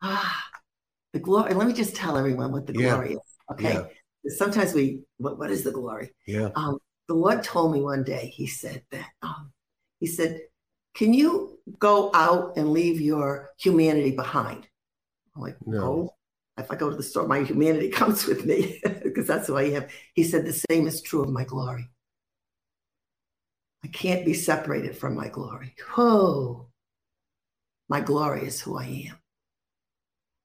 [0.00, 0.42] Ah,
[1.12, 1.52] the glory.
[1.52, 3.16] Let me just tell everyone what the glory yeah.
[3.16, 3.22] is.
[3.52, 3.74] Okay.
[3.74, 4.30] Yeah.
[4.34, 6.14] Sometimes we, what, what is the glory?
[6.26, 6.48] Yeah.
[6.54, 9.52] Um, the Lord told me one day, He said that, um,
[10.00, 10.40] He said,
[10.94, 14.66] Can you go out and leave your humanity behind?
[15.36, 16.14] I'm like, no.
[16.58, 19.64] If I go to the store, my humanity comes with me because that's who I
[19.64, 19.86] am.
[20.14, 21.88] He said, The same is true of my glory.
[23.84, 25.74] I can't be separated from my glory.
[25.96, 26.68] Oh,
[27.88, 29.18] my glory is who I am.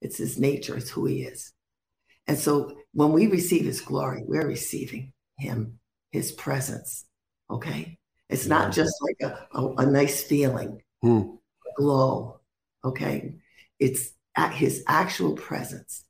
[0.02, 1.54] It's his nature, it's who he is.
[2.28, 5.80] And so when we receive his glory, we're receiving him,
[6.12, 7.06] his presence.
[7.50, 7.98] Okay.
[8.30, 8.58] It's yeah.
[8.58, 11.36] not just like a, a, a nice feeling, hmm.
[11.78, 12.42] glow.
[12.84, 13.36] Okay.
[13.80, 14.12] It's
[14.54, 16.06] his actual presence.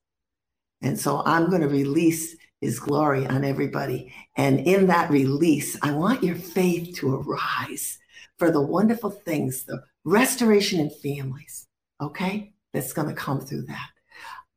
[0.82, 4.14] And so I'm going to release his glory on everybody.
[4.36, 7.98] And in that release, I want your faith to arise
[8.38, 11.68] for the wonderful things, the restoration in families,
[12.02, 12.54] okay?
[12.74, 13.90] That's going to come through that.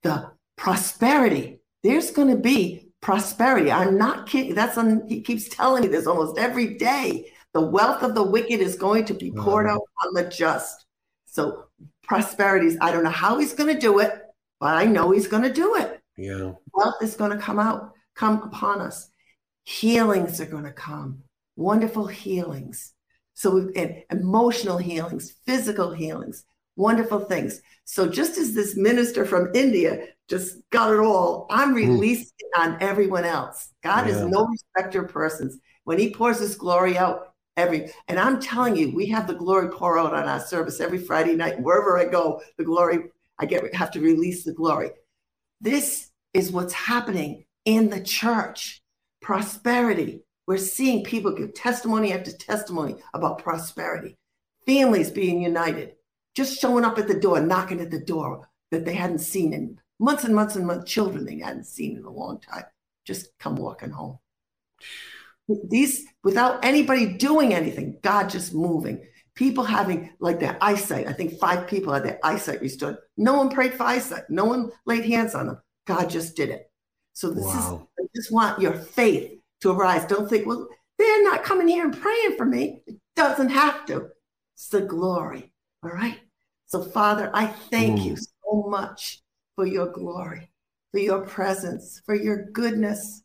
[0.02, 3.70] The prosperity, there's going to be prosperity.
[3.72, 4.54] I'm not kidding.
[4.54, 7.32] That's on, he keeps telling me this almost every day.
[7.52, 10.86] The wealth of the wicked is going to be poured out on the just.
[11.30, 11.64] So
[12.02, 14.12] prosperities, I don't know how he's going to do it,
[14.58, 16.00] but I know he's going to do it.
[16.16, 16.52] Yeah.
[16.74, 19.08] Wealth is going to come out, come upon us.
[19.64, 21.22] Healings are going to come,
[21.56, 22.92] wonderful healings.
[23.34, 26.44] So, and emotional healings, physical healings,
[26.76, 27.62] wonderful things.
[27.84, 31.76] So, just as this minister from India just got it all, I'm hmm.
[31.76, 32.26] releasing
[32.56, 32.60] mm.
[32.60, 33.70] on everyone else.
[33.82, 34.14] God yeah.
[34.14, 35.58] is no respecter of persons.
[35.84, 37.29] When He pours His glory out,
[37.60, 40.98] every and I'm telling you, we have the glory pour out on our service every
[40.98, 41.60] Friday night.
[41.60, 44.90] Wherever I go, the glory I get have to release the glory.
[45.60, 48.82] This is what's happening in the church.
[49.20, 50.22] Prosperity.
[50.46, 54.16] We're seeing people give testimony after testimony about prosperity.
[54.66, 55.94] Families being united,
[56.34, 59.78] just showing up at the door, knocking at the door that they hadn't seen in
[59.98, 62.64] months and months and months, children they hadn't seen in a long time,
[63.04, 64.18] just come walking home.
[65.68, 69.04] These, without anybody doing anything, God just moving.
[69.34, 71.06] People having like their eyesight.
[71.06, 72.98] I think five people had their eyesight restored.
[73.16, 74.24] No one prayed for eyesight.
[74.28, 75.60] No one laid hands on them.
[75.86, 76.70] God just did it.
[77.14, 77.88] So this wow.
[77.98, 80.04] is, I just want your faith to arise.
[80.04, 82.82] Don't think, well, they're not coming here and praying for me.
[82.86, 84.08] It doesn't have to.
[84.54, 85.52] It's the glory.
[85.82, 86.18] All right.
[86.66, 88.04] So, Father, I thank mm.
[88.04, 89.22] you so much
[89.56, 90.50] for your glory,
[90.92, 93.22] for your presence, for your goodness.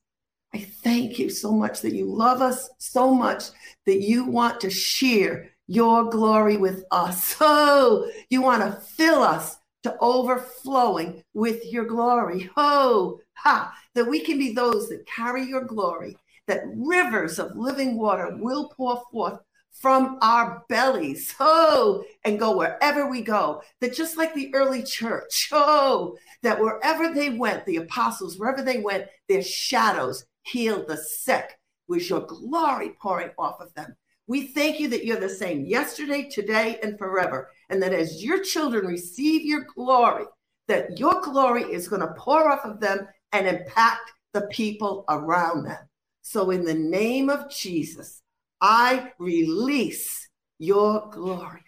[0.55, 3.43] I thank you so much that you love us so much
[3.85, 7.35] that you want to share your glory with us.
[7.41, 12.49] Oh, you want to fill us to overflowing with your glory.
[12.55, 16.15] Oh, ha, that we can be those that carry your glory,
[16.47, 19.39] that rivers of living water will pour forth
[19.73, 23.61] from our bellies, oh, and go wherever we go.
[23.81, 28.79] That just like the early church, oh, that wherever they went, the apostles, wherever they
[28.79, 33.95] went, their shadows healed the sick with your glory pouring off of them.
[34.27, 37.49] We thank you that you're the same yesterday, today, and forever.
[37.69, 40.25] And that as your children receive your glory,
[40.67, 45.65] that your glory is going to pour off of them and impact the people around
[45.65, 45.77] them.
[46.21, 48.23] So, in the name of Jesus,
[48.59, 50.27] I release
[50.57, 51.61] your glory.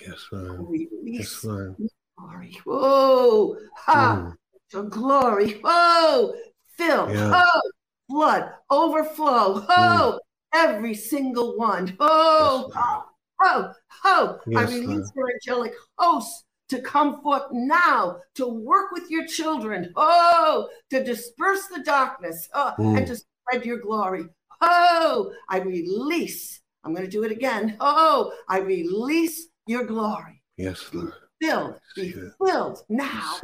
[0.00, 0.66] Yes, Lord.
[0.68, 1.76] Release yes, Lord.
[2.16, 2.58] glory.
[2.64, 3.56] Whoa.
[3.76, 4.16] Ha.
[4.16, 4.34] Mm.
[4.72, 5.60] Your glory.
[5.62, 6.32] Whoa.
[6.76, 7.12] Fill.
[7.12, 7.42] Yeah.
[7.44, 7.70] Oh.
[8.08, 8.50] Blood.
[8.70, 9.66] Overflow.
[9.68, 10.18] Oh.
[10.18, 10.18] Mm.
[10.54, 11.96] Every single one.
[12.00, 12.70] Oh.
[12.70, 13.04] Yes, oh.
[13.40, 13.72] Oh.
[14.04, 14.38] Oh.
[14.46, 19.92] Yes, I release your angelic hosts to come forth now to work with your children.
[19.96, 22.96] Oh, to disperse the darkness oh, mm.
[22.96, 24.24] and to spread your glory.
[24.60, 26.60] Oh, I release.
[26.84, 27.76] I'm going to do it again.
[27.80, 30.42] Oh, I release your glory.
[30.56, 31.12] Yes, Lord.
[31.40, 32.12] Filled, be
[32.44, 33.38] filled now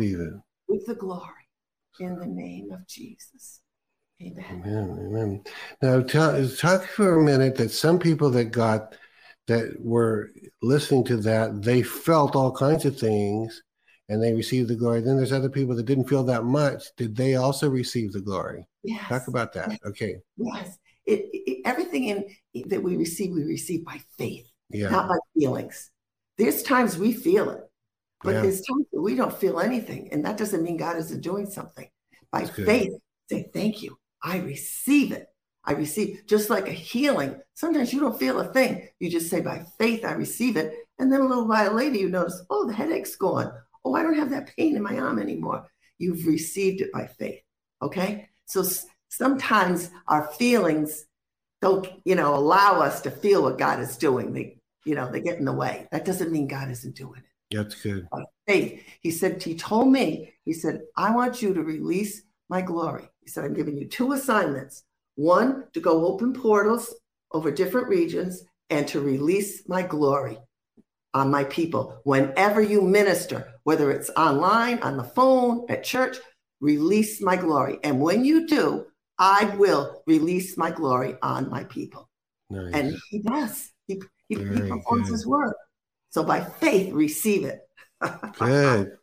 [0.68, 1.48] with the glory
[2.00, 3.60] in the name of Jesus.
[4.22, 4.44] Amen.
[4.50, 5.06] Amen.
[5.08, 5.44] Amen.
[5.82, 8.94] Now, tell, talk for a minute that some people that got
[9.46, 10.30] that were
[10.62, 13.62] listening to that, they felt all kinds of things
[14.08, 15.00] and they received the glory.
[15.00, 16.84] Then there's other people that didn't feel that much.
[16.96, 18.66] Did they also receive the glory?
[18.82, 19.08] Yes.
[19.08, 19.78] Talk about that.
[19.84, 20.16] Okay.
[20.36, 20.78] Yes.
[21.06, 22.24] It, it, everything in
[22.66, 24.88] that we receive, we receive by faith, yeah.
[24.88, 25.90] not by feelings.
[26.38, 27.60] There's times we feel it,
[28.22, 28.40] but yeah.
[28.42, 31.88] there's times that we don't feel anything, and that doesn't mean God isn't doing something.
[32.32, 32.92] By faith,
[33.30, 33.96] say thank you.
[34.24, 35.28] I receive it.
[35.66, 37.40] I receive just like a healing.
[37.54, 38.88] Sometimes you don't feel a thing.
[38.98, 42.08] You just say by faith, I receive it, and then a little while later, you
[42.08, 43.52] notice, oh, the headache's gone.
[43.84, 45.66] Oh, I don't have that pain in my arm anymore.
[45.98, 47.40] You've received it by faith.
[47.82, 48.64] Okay, so
[49.08, 51.06] sometimes our feelings
[51.60, 54.32] don't, you know, allow us to feel what God is doing.
[54.32, 55.86] They, you know, they get in the way.
[55.92, 57.56] That doesn't mean God isn't doing it.
[57.56, 58.08] That's good.
[58.10, 58.82] By faith.
[59.00, 63.08] He said, He told me, He said, I want you to release my glory.
[63.24, 64.84] He said, I'm giving you two assignments
[65.16, 66.94] one, to go open portals
[67.32, 70.38] over different regions and to release my glory
[71.12, 72.00] on my people.
[72.04, 76.16] Whenever you minister, whether it's online, on the phone, at church,
[76.60, 77.78] release my glory.
[77.84, 78.86] And when you do,
[79.18, 82.08] I will release my glory on my people.
[82.50, 82.74] Nice.
[82.74, 83.70] And he does.
[83.86, 85.12] He, he, he performs good.
[85.12, 85.54] his word.
[86.10, 87.60] So by faith, receive it.
[88.38, 88.96] good.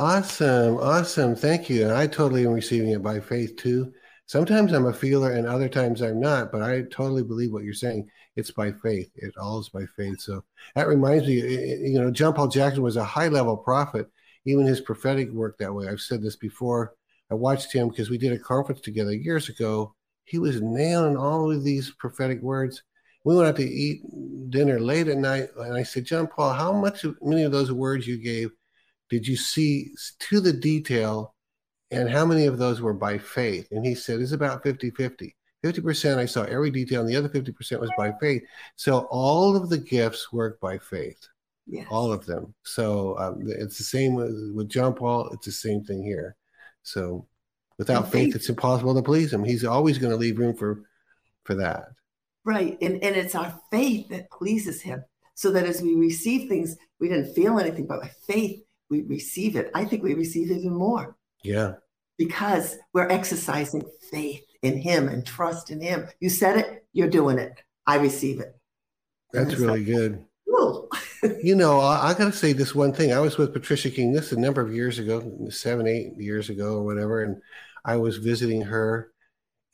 [0.00, 0.78] Awesome.
[0.78, 1.36] Awesome.
[1.36, 1.82] Thank you.
[1.82, 3.92] And I totally am receiving it by faith too.
[4.24, 7.74] Sometimes I'm a feeler and other times I'm not, but I totally believe what you're
[7.74, 8.08] saying.
[8.34, 9.10] It's by faith.
[9.16, 10.18] It all is by faith.
[10.22, 10.42] So
[10.74, 14.06] that reminds me, you know, John Paul Jackson was a high level prophet.
[14.46, 15.86] Even his prophetic work that way.
[15.86, 16.94] I've said this before
[17.30, 19.94] I watched him because we did a conference together years ago.
[20.24, 22.82] He was nailing all of these prophetic words.
[23.26, 24.00] We went out to eat
[24.48, 28.06] dinner late at night, and I said, John Paul, how much many of those words
[28.06, 28.50] you gave
[29.10, 29.90] did you see
[30.20, 31.34] to the detail,
[31.90, 33.68] and how many of those were by faith?
[33.70, 35.36] And he said, it's about 50 50.
[35.64, 38.42] 50% I saw every detail, and the other 50% was by faith.
[38.76, 41.20] So all of the gifts work by faith.
[41.66, 41.86] Yes.
[41.90, 42.54] All of them.
[42.64, 45.28] So um, it's the same with, with John Paul.
[45.32, 46.36] It's the same thing here.
[46.82, 47.26] So
[47.78, 49.44] without faith, faith, it's impossible to please him.
[49.44, 50.82] He's always going to leave room for
[51.44, 51.90] for that.
[52.44, 52.78] Right.
[52.80, 55.04] And and it's our faith that pleases him.
[55.34, 59.56] So that as we receive things, we didn't feel anything, but by faith, we receive
[59.56, 59.70] it.
[59.74, 61.16] I think we receive even more.
[61.42, 61.74] Yeah.
[62.18, 66.08] Because we're exercising faith in him and trust in him.
[66.20, 67.62] You said it, you're doing it.
[67.86, 68.54] I receive it.
[69.32, 70.24] That's really like, good.
[70.48, 70.88] Cool.
[71.42, 73.12] you know, I, I got to say this one thing.
[73.12, 76.74] I was with Patricia King this a number of years ago, seven, eight years ago,
[76.74, 77.40] or whatever, and
[77.84, 79.12] I was visiting her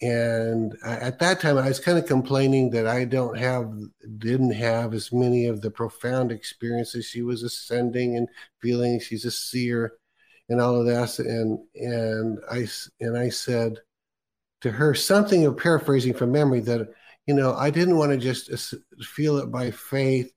[0.03, 3.73] and at that time i was kind of complaining that i don't have
[4.19, 8.29] didn't have as many of the profound experiences she was ascending and
[8.61, 9.95] feeling she's a seer
[10.51, 12.67] and all of that and and i
[13.01, 13.79] and i said
[14.61, 16.89] to her something of paraphrasing from memory that
[17.27, 20.31] you know i didn't want to just feel it by faith.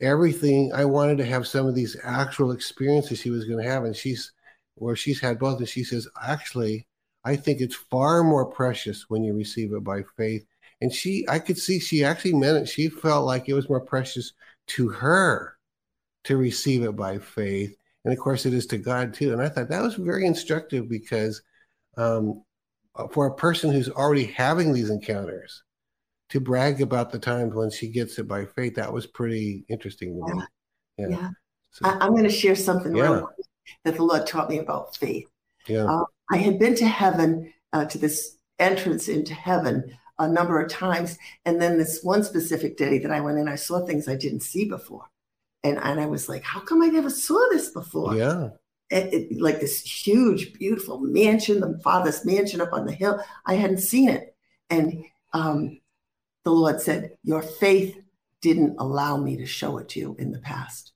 [0.00, 3.84] Everything i wanted to have some of these actual experiences she was going to have.
[3.84, 4.32] And she's
[4.76, 5.58] where she's had both.
[5.58, 6.87] And she says actually
[7.28, 10.46] I think it's far more precious when you receive it by faith.
[10.80, 12.68] And she, I could see she actually meant it.
[12.68, 14.32] She felt like it was more precious
[14.68, 15.58] to her
[16.24, 17.76] to receive it by faith.
[18.04, 19.34] And of course, it is to God too.
[19.34, 21.42] And I thought that was very instructive because
[21.98, 22.42] um,
[23.10, 25.62] for a person who's already having these encounters,
[26.30, 30.18] to brag about the times when she gets it by faith, that was pretty interesting
[30.26, 30.42] to me.
[30.96, 31.08] Yeah.
[31.08, 31.30] yeah.
[31.72, 33.22] So, I, am going to share something yeah.
[33.84, 35.28] that the Lord taught me about faith.
[35.66, 35.84] Yeah.
[35.84, 40.70] Uh, I had been to heaven, uh, to this entrance into heaven a number of
[40.70, 41.18] times.
[41.44, 44.40] And then this one specific day that I went in, I saw things I didn't
[44.40, 45.06] see before.
[45.64, 48.16] And, and I was like, how come I never saw this before?
[48.16, 48.50] Yeah.
[48.90, 53.22] It, it, like this huge, beautiful mansion, the father's mansion up on the hill.
[53.44, 54.34] I hadn't seen it.
[54.70, 55.80] And um,
[56.44, 57.98] the Lord said, Your faith
[58.40, 60.92] didn't allow me to show it to you in the past.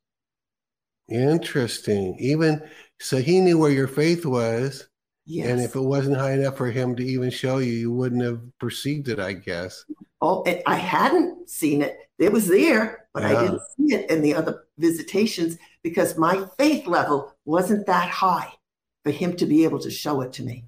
[1.09, 2.17] Interesting.
[2.19, 2.63] Even
[2.99, 4.89] so, he knew where your faith was
[5.25, 5.49] Yes.
[5.49, 8.41] And if it wasn't high enough for him to even show you, you wouldn't have
[8.59, 9.85] perceived it, I guess.
[10.21, 11.99] Oh, I hadn't seen it.
[12.19, 13.25] It was there, but.
[13.25, 18.53] I didn't see it in the other visitations because my faith level wasn't that high
[19.05, 20.65] for him to be able to show it to me.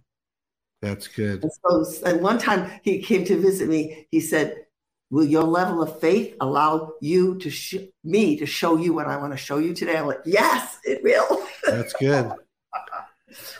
[0.82, 1.42] That's good.
[1.42, 4.66] And, so, and one time he came to visit me, he said,
[5.10, 9.16] Will your level of faith allow you to sh- me to show you what I
[9.16, 9.96] want to show you today?
[9.96, 11.46] I'm like, Yes, it will.
[11.66, 12.32] That's good.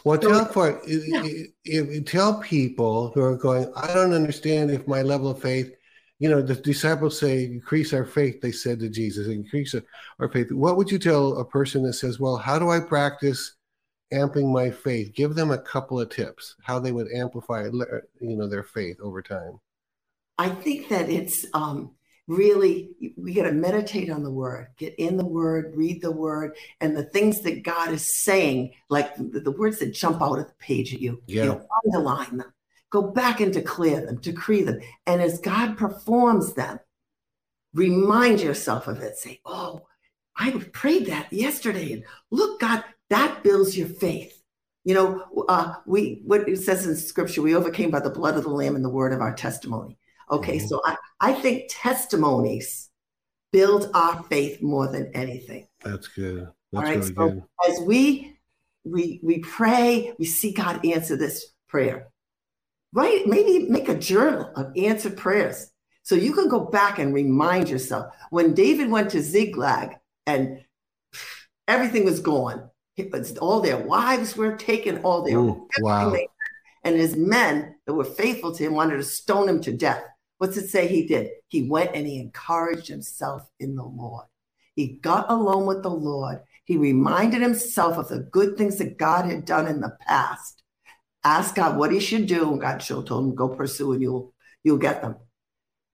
[0.05, 0.83] Well, tell for
[2.07, 3.73] tell people who are going.
[3.77, 5.75] I don't understand if my level of faith.
[6.21, 9.75] You know, the disciples say, "Increase our faith." They said to Jesus, "Increase
[10.19, 13.57] our faith." What would you tell a person that says, "Well, how do I practice
[14.13, 18.47] amping my faith?" Give them a couple of tips how they would amplify, you know,
[18.47, 19.61] their faith over time.
[20.39, 21.93] I think that it's um,
[22.27, 26.57] really we got to meditate on the word get in the word read the word
[26.81, 30.49] and the things that god is saying like the, the words that jump out at
[30.49, 31.43] the page at you yeah.
[31.43, 32.53] you know, underline them.
[32.91, 34.81] Go back and declare them decree them.
[35.07, 36.81] And as god performs them
[37.75, 39.19] remind yourself of it.
[39.19, 39.83] Say oh
[40.37, 44.43] i prayed that yesterday and look god that builds your faith.
[44.85, 48.45] You know uh, we what it says in scripture we overcame by the blood of
[48.45, 49.99] the lamb and the word of our testimony
[50.31, 50.67] Okay, mm-hmm.
[50.67, 52.91] so I, I think testimonies
[53.53, 55.67] build our faith more than anything.
[55.83, 56.49] That's good.
[56.73, 57.43] That's All right, really so good.
[57.69, 58.37] as we
[58.85, 62.09] we we pray, we see God answer this prayer.
[62.93, 63.27] Right?
[63.27, 65.71] Maybe make a journal of answered prayers.
[66.03, 69.97] So you can go back and remind yourself when David went to Ziklag
[70.27, 70.65] and
[71.67, 72.71] everything was gone.
[72.97, 76.15] It was, All their wives were taken, all their Ooh, wow.
[76.85, 80.05] and his men that were faithful to him wanted to stone him to death.
[80.39, 81.31] What's it say he did?
[81.49, 84.27] He went and he encouraged himself in the Lord.
[84.75, 86.41] He got alone with the Lord.
[86.65, 90.63] He reminded himself of the good things that God had done in the past.
[91.23, 94.35] Asked God what he should do, and God shall told him, "Go pursue, and you'll
[94.63, 95.17] you'll get them."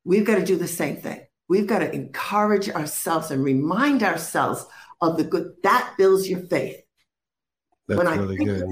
[0.04, 1.20] We've got to do the same thing.
[1.48, 4.64] We've got to encourage ourselves and remind ourselves
[5.00, 6.80] of the good that builds your faith.
[7.86, 8.64] That's when I really good.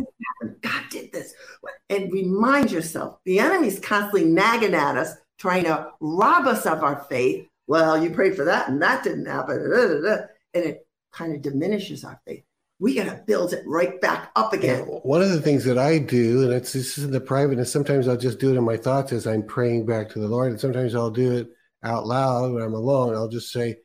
[0.63, 1.35] God did this,
[1.91, 3.19] and remind yourself.
[3.25, 7.47] The enemy's constantly nagging at us trying to rob us of our faith.
[7.67, 9.57] Well, you prayed for that and that didn't happen.
[10.55, 12.45] And it kind of diminishes our faith.
[12.81, 14.87] We got to build it right back up again.
[14.89, 17.59] Yeah, one of the things that I do, and it's this is in the private,
[17.59, 20.29] and sometimes I'll just do it in my thoughts as I'm praying back to the
[20.29, 21.49] Lord, and sometimes I'll do it
[21.83, 23.17] out loud when I'm alone.
[23.17, 23.79] I'll just say,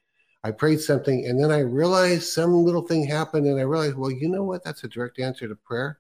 [0.43, 4.11] I prayed something, and then I realize some little thing happened, and I realize, well,
[4.11, 4.63] you know what?
[4.63, 5.99] That's a direct answer to prayer.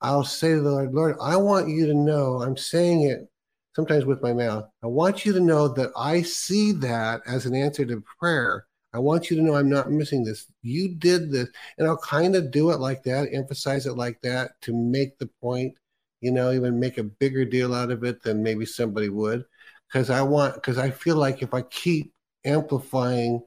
[0.00, 3.29] I'll say to the Lord, Lord, I want you to know I'm saying it
[3.74, 4.68] sometimes with my mouth.
[4.82, 8.66] I want you to know that I see that as an answer to prayer.
[8.92, 10.46] I want you to know I'm not missing this.
[10.62, 11.48] You did this.
[11.78, 15.28] And I'll kind of do it like that, emphasize it like that to make the
[15.40, 15.74] point,
[16.20, 19.44] you know, even make a bigger deal out of it than maybe somebody would.
[19.86, 22.12] Because I want, because I feel like if I keep
[22.44, 23.42] amplifying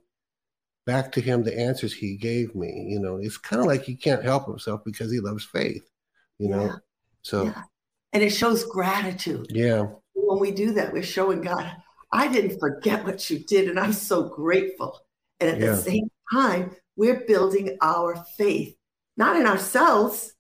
[0.86, 3.96] back to him the answers he gave me, you know, it's kind of like he
[3.96, 5.90] can't help himself because he loves faith,
[6.40, 6.74] you know.
[7.22, 7.64] So, yeah.
[8.12, 9.48] and it shows gratitude.
[9.50, 9.88] Yeah
[10.28, 11.72] when we do that, we're showing God,
[12.12, 15.00] I didn't forget what you did, and I'm so grateful.
[15.40, 15.72] And at yeah.
[15.72, 18.76] the same time, we're building our faith,
[19.18, 20.34] not in ourselves,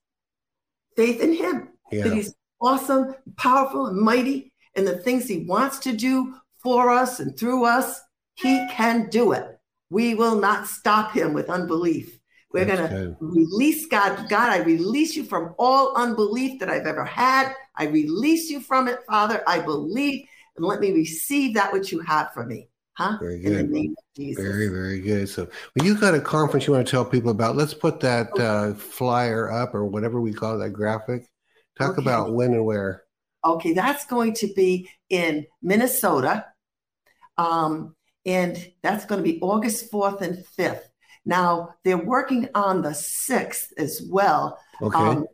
[0.96, 1.70] faith in Him.
[1.92, 2.04] Yeah.
[2.04, 7.20] That He's awesome, powerful, and mighty, and the things He wants to do for us
[7.20, 8.00] and through us,
[8.36, 9.60] He can do it.
[9.90, 12.20] We will not stop Him with unbelief.
[12.54, 14.30] We're going to release God.
[14.30, 17.54] God, I release you from all unbelief that I've ever had.
[17.76, 19.42] I release you from it, Father.
[19.48, 22.68] I believe, and let me receive that which you have for me.
[22.94, 23.18] Huh?
[23.20, 23.96] Very good.
[24.16, 25.28] Very, very good.
[25.28, 25.46] So,
[25.76, 27.56] well, you got a conference you want to tell people about.
[27.56, 31.26] Let's put that uh, flyer up or whatever we call that graphic.
[31.80, 32.04] Talk okay.
[32.04, 33.04] about when and where.
[33.44, 36.46] Okay, that's going to be in Minnesota.
[37.40, 37.96] Um,
[38.28, 40.84] and that's going to be August 4th and 5th.
[41.26, 44.98] Now, they're working on the 6th as well okay.
[44.98, 45.26] um,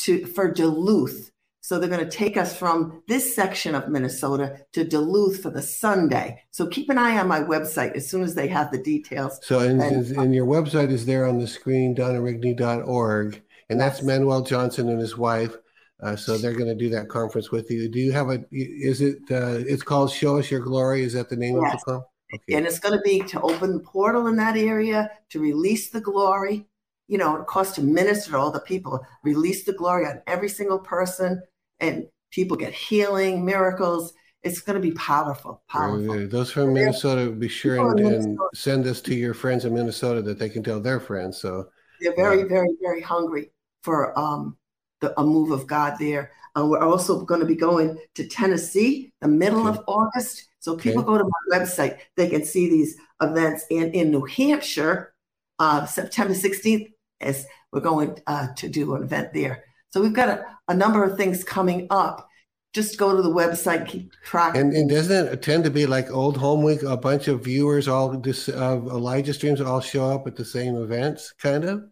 [0.00, 1.30] to for Duluth.
[1.60, 5.62] So they're going to take us from this section of Minnesota to Duluth for the
[5.62, 6.40] Sunday.
[6.52, 9.40] So keep an eye on my website as soon as they have the details.
[9.42, 13.42] So and, and, and your website is there on the screen, donnarigney.org.
[13.68, 15.56] And that's Manuel Johnson and his wife.
[16.00, 17.88] Uh, so they're going to do that conference with you.
[17.88, 18.44] Do you have a?
[18.52, 19.18] Is it?
[19.30, 21.64] Uh, it's called "Show Us Your Glory." Is that the name yes.
[21.64, 22.10] of the conference?
[22.36, 22.56] Okay.
[22.56, 26.00] And it's going to be to open the portal in that area to release the
[26.00, 26.66] glory.
[27.08, 30.48] You know, it costs to minister to all the people, release the glory on every
[30.48, 31.42] single person
[31.80, 34.12] and people get healing, miracles.
[34.42, 35.62] It's going to be powerful.
[35.68, 36.28] Powerful.
[36.28, 40.38] Those from Minnesota, be sure and, and, send this to your friends in Minnesota that
[40.38, 41.38] they can tell their friends.
[41.38, 41.68] So
[42.00, 42.48] they're very, yeah.
[42.48, 43.50] very, very hungry
[43.82, 44.56] for um,
[45.00, 46.32] the, a move of God there.
[46.56, 49.78] Uh, we're also going to be going to Tennessee the middle okay.
[49.78, 50.48] of August.
[50.60, 51.06] So people okay.
[51.06, 53.64] go to my website, they can see these events.
[53.70, 55.14] And in New Hampshire,
[55.58, 59.64] uh, September 16th, as we're going uh, to do an event there.
[59.90, 62.28] So we've got a, a number of things coming up.
[62.74, 64.54] Just go to the website, keep track.
[64.56, 66.82] And, and doesn't it tend to be like old home week?
[66.82, 70.76] A bunch of viewers, all this of Elijah streams, all show up at the same
[70.76, 71.84] events, kind of.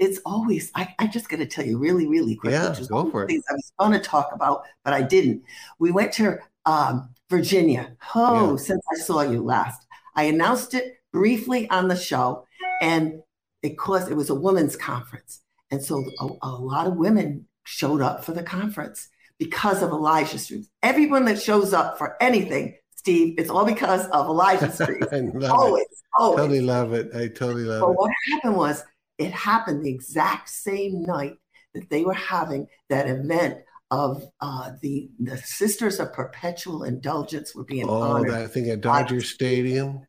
[0.00, 0.72] It's always.
[0.74, 2.52] I, I just got to tell you really, really quick.
[2.52, 3.26] Yeah, go for it.
[3.28, 5.42] Things I was going to talk about, but I didn't.
[5.78, 7.94] We went to um, Virginia.
[8.14, 8.56] Oh, yeah.
[8.56, 9.86] since I saw you last,
[10.16, 12.46] I announced it briefly on the show,
[12.80, 13.20] and
[13.62, 18.24] because it was a women's conference, and so a, a lot of women showed up
[18.24, 20.70] for the conference because of Elijah Streams.
[20.82, 25.06] Everyone that shows up for anything, Steve, it's all because of Elijah Streams.
[25.12, 25.88] always, it.
[26.18, 26.38] always.
[26.38, 27.14] Totally love it.
[27.14, 27.96] I totally love but it.
[27.96, 28.82] But what happened was
[29.20, 31.34] it happened the exact same night
[31.74, 33.58] that they were having that event
[33.90, 38.32] of uh, the the Sisters of Perpetual Indulgence were being oh, honored.
[38.32, 40.06] that thing at Dodger Stadium.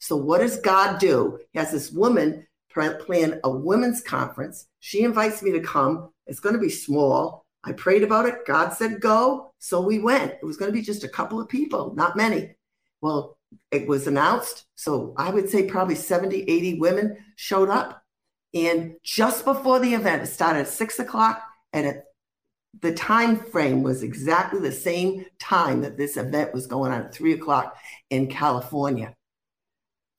[0.00, 1.38] So what does God do?
[1.52, 4.66] He has this woman plan a women's conference.
[4.80, 6.10] She invites me to come.
[6.26, 7.44] It's going to be small.
[7.64, 8.46] I prayed about it.
[8.46, 9.52] God said go.
[9.58, 10.32] So we went.
[10.32, 12.56] It was going to be just a couple of people, not many.
[13.00, 13.36] Well,
[13.70, 14.64] it was announced.
[14.74, 18.01] So I would say probably 70, 80 women showed up.
[18.54, 21.42] And just before the event, it started at six o'clock
[21.72, 22.04] and it,
[22.80, 27.14] the time frame was exactly the same time that this event was going on at
[27.14, 27.76] three o'clock
[28.10, 29.14] in California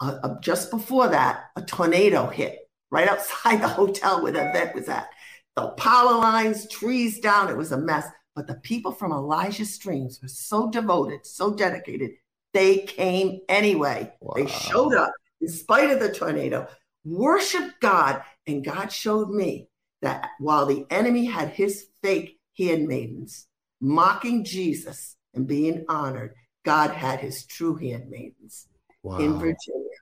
[0.04, 4.76] uh, uh, just before that, a tornado hit right outside the hotel where the event
[4.76, 5.10] was at.
[5.56, 8.08] The power lines, trees down, it was a mess.
[8.36, 12.12] But the people from Elijah Streams were so devoted, so dedicated,
[12.54, 14.12] they came anyway.
[14.20, 14.34] Wow.
[14.36, 16.68] They showed up in spite of the tornado,
[17.06, 19.68] worshiped God, and God showed me
[20.02, 23.48] that while the enemy had his fake handmaidens
[23.82, 26.36] mocking Jesus and being honored,
[26.66, 28.68] God had his true handmaidens
[29.02, 29.18] wow.
[29.18, 29.98] in Virginia,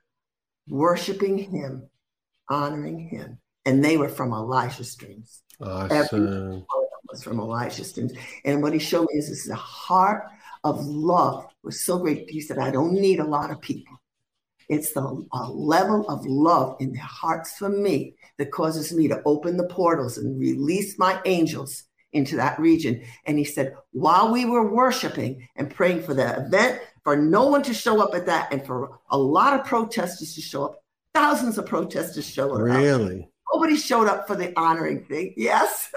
[0.68, 1.88] worshiping him,
[2.48, 3.38] honoring him.
[3.64, 5.42] And they were from Elijah Streams.
[5.60, 6.64] Awesome.
[7.08, 8.12] was from Elijah Streams.
[8.44, 10.24] And what he showed me is this is a heart
[10.64, 12.28] of love was so great.
[12.28, 14.01] He said, I don't need a lot of people.
[14.72, 19.58] It's the level of love in their hearts for me that causes me to open
[19.58, 21.84] the portals and release my angels
[22.14, 23.02] into that region.
[23.26, 27.62] And he said, while we were worshiping and praying for the event, for no one
[27.64, 30.82] to show up at that, and for a lot of protesters to show up,
[31.12, 32.62] thousands of protesters showed up.
[32.62, 33.28] Really?
[33.52, 35.34] Nobody showed up for the honoring thing.
[35.36, 35.92] Yes.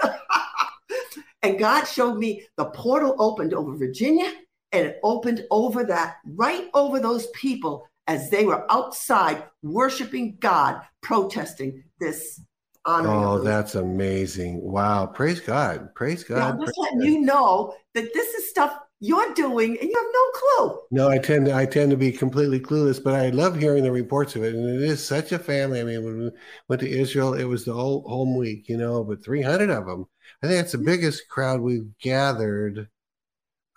[1.42, 4.30] and God showed me the portal opened over Virginia
[4.72, 10.80] and it opened over that, right over those people as they were outside worshiping God,
[11.02, 12.40] protesting this
[12.88, 14.62] Oh, that's amazing.
[14.62, 15.06] Wow.
[15.06, 15.92] Praise God.
[15.94, 16.36] Praise God.
[16.36, 20.12] Yeah, I'm just letting you know that this is stuff you're doing and you have
[20.12, 20.80] no clue.
[20.92, 23.90] No, I tend to I tend to be completely clueless, but I love hearing the
[23.90, 24.54] reports of it.
[24.54, 25.80] And it is such a family.
[25.80, 26.30] I mean, when we
[26.68, 30.06] went to Israel, it was the whole home week, you know, but 300 of them.
[30.42, 32.88] I think it's the biggest crowd we've gathered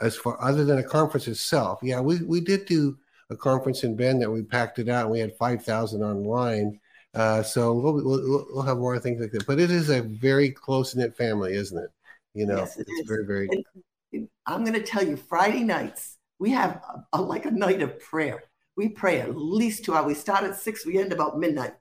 [0.01, 1.79] as far other than a conference itself.
[1.81, 2.95] Yeah, we we did do
[3.29, 6.79] a conference in Bend that we packed it out and we had 5,000 online
[7.13, 9.47] uh, so we'll, we'll, we'll have more things like that.
[9.47, 11.89] But it is a very close knit family, isn't it?
[12.33, 13.07] You know, yes, it it's is.
[13.07, 13.49] very very.
[13.51, 16.81] And, I'm going to tell you, Friday nights, we have
[17.13, 18.43] a, a, like a night of prayer.
[18.75, 20.07] We pray at least two hours.
[20.07, 21.73] We start at six, we end about midnight.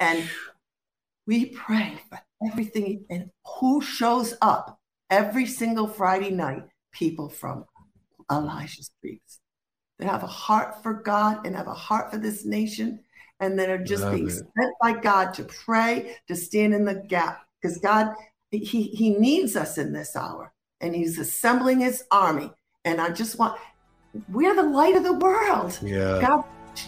[0.00, 0.28] And
[1.26, 3.04] we pray for everything.
[3.08, 3.30] And
[3.60, 4.80] who shows up
[5.10, 6.64] every single Friday night?
[6.92, 7.66] People from
[8.30, 9.40] Elijah's Streams.
[9.98, 13.00] They have a heart for God and have a heart for this nation.
[13.38, 14.32] And that are just Love being it.
[14.32, 17.46] sent by God to pray, to stand in the gap.
[17.60, 18.14] Because God,
[18.50, 20.52] he, he needs us in this hour.
[20.80, 22.50] And he's assembling his army.
[22.86, 23.58] And I just want,
[24.32, 25.78] we're the light of the world.
[25.82, 26.18] Yeah.
[26.20, 26.44] God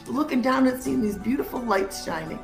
[0.07, 2.39] looking down and seeing these beautiful lights shining.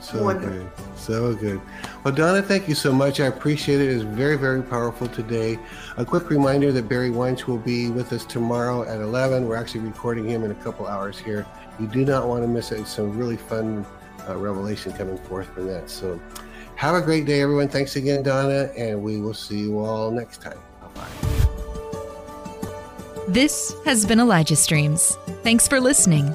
[0.00, 0.50] So Wonderful.
[0.58, 0.70] good.
[0.96, 1.60] So good.
[2.04, 3.20] Well, Donna, thank you so much.
[3.20, 3.88] I appreciate it.
[3.88, 5.58] It's very, very powerful today.
[5.96, 9.46] A quick reminder that Barry Wines will be with us tomorrow at 11.
[9.48, 11.46] We're actually recording him in a couple hours here.
[11.80, 12.80] You do not want to miss it.
[12.80, 13.84] It's some really fun
[14.28, 15.90] uh, revelation coming forth from that.
[15.90, 16.20] So
[16.76, 17.68] have a great day, everyone.
[17.68, 20.58] Thanks again, Donna, and we will see you all next time.
[20.80, 21.38] Bye bye.
[23.28, 25.16] This has been Elijah Streams.
[25.42, 26.34] Thanks for listening.